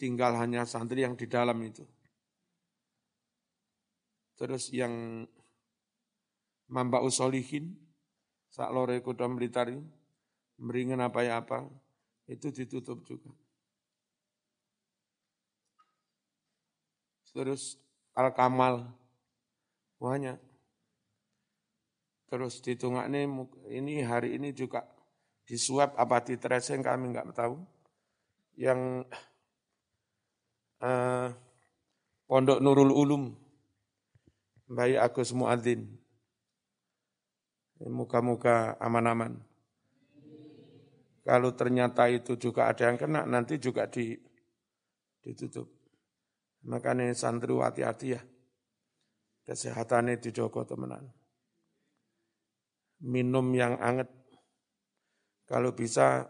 Tinggal 0.00 0.40
hanya 0.40 0.64
santri 0.64 1.04
yang 1.04 1.14
di 1.20 1.28
dalam 1.28 1.60
itu. 1.60 1.84
Terus 4.34 4.70
yang 4.74 5.24
Mamba 6.66 7.04
Usolihin, 7.04 7.76
sak 8.50 8.72
lore 8.74 8.98
kudam 8.98 9.38
Blitar 9.38 9.70
ini, 9.70 9.84
meringan 10.58 11.06
apa 11.06 11.22
ya 11.22 11.38
apa, 11.38 11.68
itu 12.26 12.50
ditutup 12.50 13.04
juga. 13.06 13.30
Terus 17.34 17.78
Al-Kamal, 18.14 18.86
banyak. 19.98 20.38
Terus 22.30 22.62
di 22.62 22.78
ini, 22.78 23.22
ini 23.74 23.94
hari 24.02 24.38
ini 24.38 24.54
juga 24.54 24.86
di 25.44 25.58
swab 25.58 25.98
apa 25.98 26.22
di 26.24 26.38
tracing 26.38 26.80
kami 26.82 27.10
nggak 27.10 27.34
tahu. 27.34 27.58
Yang 28.54 29.10
uh, 30.78 31.34
Pondok 32.24 32.62
Nurul 32.62 32.94
Ulum, 32.94 33.43
Bayi 34.74 34.98
Agus 34.98 35.30
Muadzin. 35.30 35.86
Muka-muka 37.84 38.74
aman-aman. 38.82 39.38
Kalau 41.24 41.54
ternyata 41.56 42.10
itu 42.10 42.36
juga 42.36 42.68
ada 42.68 42.90
yang 42.90 42.98
kena, 43.00 43.24
nanti 43.24 43.56
juga 43.56 43.88
di, 43.88 44.18
ditutup. 45.24 45.70
Makanya 46.66 47.14
santri 47.16 47.54
hati-hati 47.54 48.06
ya. 48.12 48.20
Kesehatannya 49.46 50.20
dijogo 50.20 50.64
temenan 50.66 51.06
minum 53.04 53.44
yang 53.52 53.76
anget. 53.78 54.08
Kalau 55.44 55.76
bisa 55.76 56.24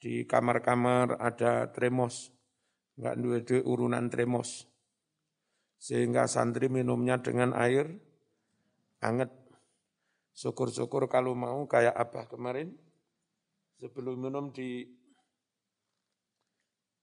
di 0.00 0.24
kamar-kamar 0.24 1.20
ada 1.20 1.68
tremos, 1.68 2.32
enggak 2.96 3.16
duwe 3.20 3.60
urunan 3.60 4.08
tremos. 4.08 4.64
Sehingga 5.78 6.28
santri 6.28 6.66
minumnya 6.72 7.20
dengan 7.20 7.52
air 7.56 7.88
anget. 9.00 9.30
Syukur-syukur 10.34 11.06
kalau 11.06 11.38
mau 11.38 11.62
kayak 11.70 11.94
apa 11.94 12.26
kemarin, 12.26 12.74
sebelum 13.78 14.18
minum 14.18 14.50
di 14.50 14.82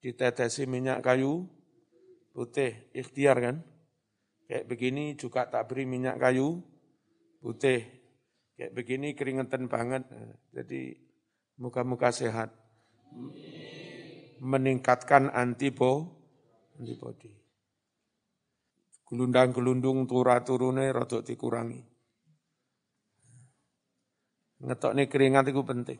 ditetesi 0.03 0.67
minyak 0.67 0.99
kayu 0.99 1.47
putih, 2.36 2.91
ikhtiar 2.91 3.39
kan. 3.39 3.57
Kayak 4.51 4.67
begini 4.67 5.15
juga 5.15 5.47
tak 5.47 5.72
beri 5.72 5.88
minyak 5.88 6.19
kayu 6.19 6.59
putih, 7.39 8.01
Kayak 8.61 8.78
begini 8.78 9.17
keringetan 9.17 9.65
banget. 9.65 10.05
Jadi 10.53 10.93
muka-muka 11.57 12.13
sehat. 12.13 12.53
Meningkatkan 14.38 15.34
antibo, 15.34 16.13
antibody. 16.78 17.41
Gelundang-gelundung 19.12 20.07
turah-turune 20.07 20.88
rodok 20.95 21.28
dikurangi. 21.28 21.84
Nih 24.64 25.07
keringat 25.12 25.51
itu 25.51 25.62
penting. 25.68 25.99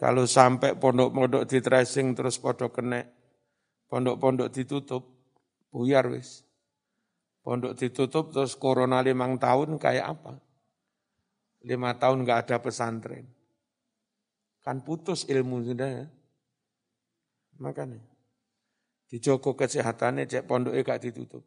Kalau 0.00 0.24
sampai 0.24 0.74
pondok-pondok 0.74 1.44
di 1.46 1.60
tracing 1.60 2.16
terus 2.16 2.40
pondok 2.40 2.80
kena, 2.80 3.04
pondok-pondok 3.92 4.48
ditutup, 4.50 5.04
buyar 5.68 6.08
wis. 6.08 6.42
Pondok 7.44 7.76
ditutup 7.76 8.32
terus 8.32 8.56
corona 8.56 9.04
limang 9.04 9.36
tahun 9.36 9.76
kayak 9.76 10.06
apa? 10.16 10.32
lima 11.62 11.94
tahun 11.94 12.26
nggak 12.26 12.40
ada 12.46 12.56
pesantren. 12.58 13.26
Kan 14.62 14.82
putus 14.82 15.26
ilmu 15.26 15.62
sudah 15.62 15.90
ya. 15.90 16.06
Makanya. 17.58 18.11
Dijogo 19.12 19.52
kesehatannya 19.52 20.24
cek 20.24 20.48
pondok 20.48 20.72
gak 20.80 21.04
ditutup. 21.04 21.44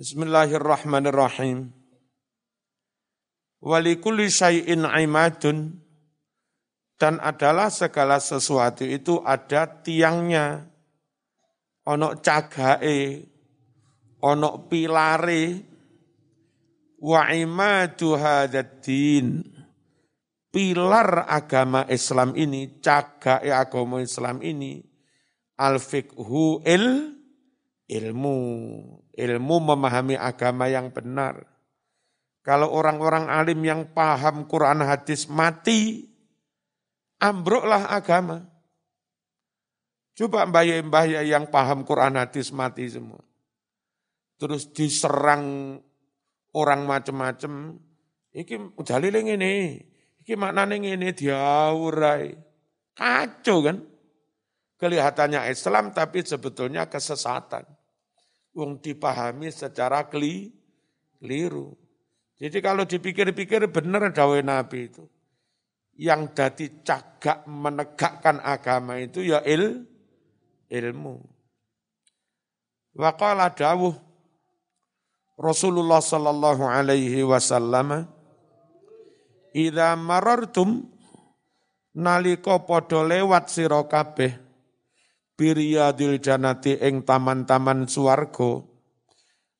Bismillahirrahmanirrahim. 0.00 1.68
Walikulli 3.60 4.32
syai'in 4.32 4.88
aimadun. 4.88 5.76
Dan 6.96 7.20
adalah 7.20 7.68
segala 7.68 8.16
sesuatu 8.16 8.88
itu 8.88 9.20
ada 9.20 9.68
tiangnya. 9.84 10.72
Onok 11.84 12.24
cagae, 12.24 13.24
onok 14.24 14.72
pilare, 14.72 15.44
wa 16.96 17.28
imadu 17.32 18.16
hadaddin 18.16 19.40
pilar 20.52 21.24
agama 21.24 21.88
Islam 21.88 22.36
ini 22.36 22.80
cagai 22.84 23.48
agama 23.48 24.04
Islam 24.04 24.44
ini 24.44 24.89
al 25.60 25.76
fiqhu 25.76 26.64
il 26.64 27.12
ilmu. 27.92 28.38
Ilmu 29.12 29.56
memahami 29.60 30.16
agama 30.16 30.72
yang 30.72 30.88
benar. 30.88 31.44
Kalau 32.40 32.72
orang-orang 32.72 33.28
alim 33.28 33.60
yang 33.60 33.92
paham 33.92 34.48
Quran 34.48 34.80
hadis 34.80 35.28
mati 35.28 36.08
ambruklah 37.20 37.92
agama. 37.92 38.48
Coba 40.16 40.48
mbaya-mbaya 40.48 41.20
yang 41.20 41.52
paham 41.52 41.84
Quran 41.84 42.16
hadis 42.16 42.48
mati 42.48 42.88
semua. 42.88 43.20
Terus 44.40 44.72
diserang 44.72 45.76
orang 46.56 46.88
macem-macem, 46.88 47.76
iki 48.32 48.56
dalile 48.88 49.20
ngene, 49.20 49.52
iki 50.24 50.32
maknane 50.32 50.80
ngene 50.80 51.12
diaurai. 51.12 52.32
Kacau 52.96 53.60
kan? 53.60 53.76
Kelihatannya 54.80 55.52
Islam 55.52 55.92
tapi 55.92 56.24
sebetulnya 56.24 56.88
kesesatan. 56.88 57.68
Wong 58.56 58.80
dipahami 58.80 59.52
secara 59.52 60.08
keli, 60.08 60.50
keliru. 61.20 61.76
Jadi 62.40 62.58
kalau 62.64 62.88
dipikir-pikir 62.88 63.68
benar 63.68 64.08
dawe 64.08 64.40
Nabi 64.40 64.88
itu. 64.88 65.04
Yang 66.00 66.22
dadi 66.32 66.66
cagak 66.80 67.44
menegakkan 67.44 68.40
agama 68.40 68.96
itu 68.96 69.20
ya 69.20 69.44
il, 69.44 69.84
ilmu. 70.72 71.20
Waqala 72.96 73.52
dawuh 73.52 73.92
Rasulullah 75.36 76.00
sallallahu 76.00 76.64
alaihi 76.64 77.20
wasallam 77.20 78.08
Idza 79.50 79.98
marartum 79.98 80.86
nalika 81.90 82.62
padha 82.62 83.02
lewat 83.02 83.50
sira 83.50 83.82
biryadil 85.40 86.20
janati 86.20 86.76
ing 86.76 87.08
taman-taman 87.08 87.88
swarga 87.88 88.60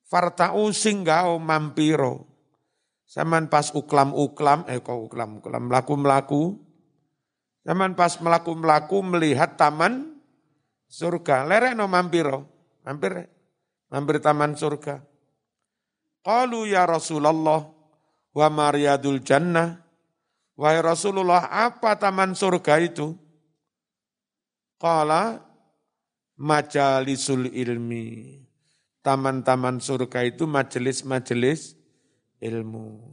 fartau 0.05 0.68
singgao 0.68 1.41
mampiro 1.41 2.31
Saman 3.11 3.51
pas 3.51 3.74
uklam-uklam, 3.74 4.70
eh 4.70 4.78
kok 4.78 5.11
uklam-uklam, 5.11 5.66
melaku-melaku. 5.66 6.62
Saman 7.66 7.99
pas 7.99 8.14
melaku-melaku 8.22 9.03
melihat 9.03 9.59
taman 9.59 10.14
surga. 10.87 11.43
Lerek 11.43 11.74
no 11.74 11.91
mampiro, 11.91 12.47
mampir, 12.87 13.26
mampir 13.91 14.22
taman 14.22 14.55
surga. 14.55 15.03
Qalu 16.22 16.70
ya 16.70 16.87
Rasulullah 16.87 17.66
wa 18.31 18.47
maryadul 18.47 19.26
jannah. 19.26 19.83
Wahai 20.55 20.78
Rasulullah, 20.78 21.51
apa 21.51 21.99
taman 21.99 22.39
surga 22.39 22.78
itu? 22.78 23.18
Qala 24.78 25.49
majalisul 26.41 27.53
ilmi. 27.53 28.41
Taman-taman 29.05 29.80
surga 29.80 30.24
itu 30.24 30.49
majelis-majelis 30.49 31.76
ilmu. 32.41 33.09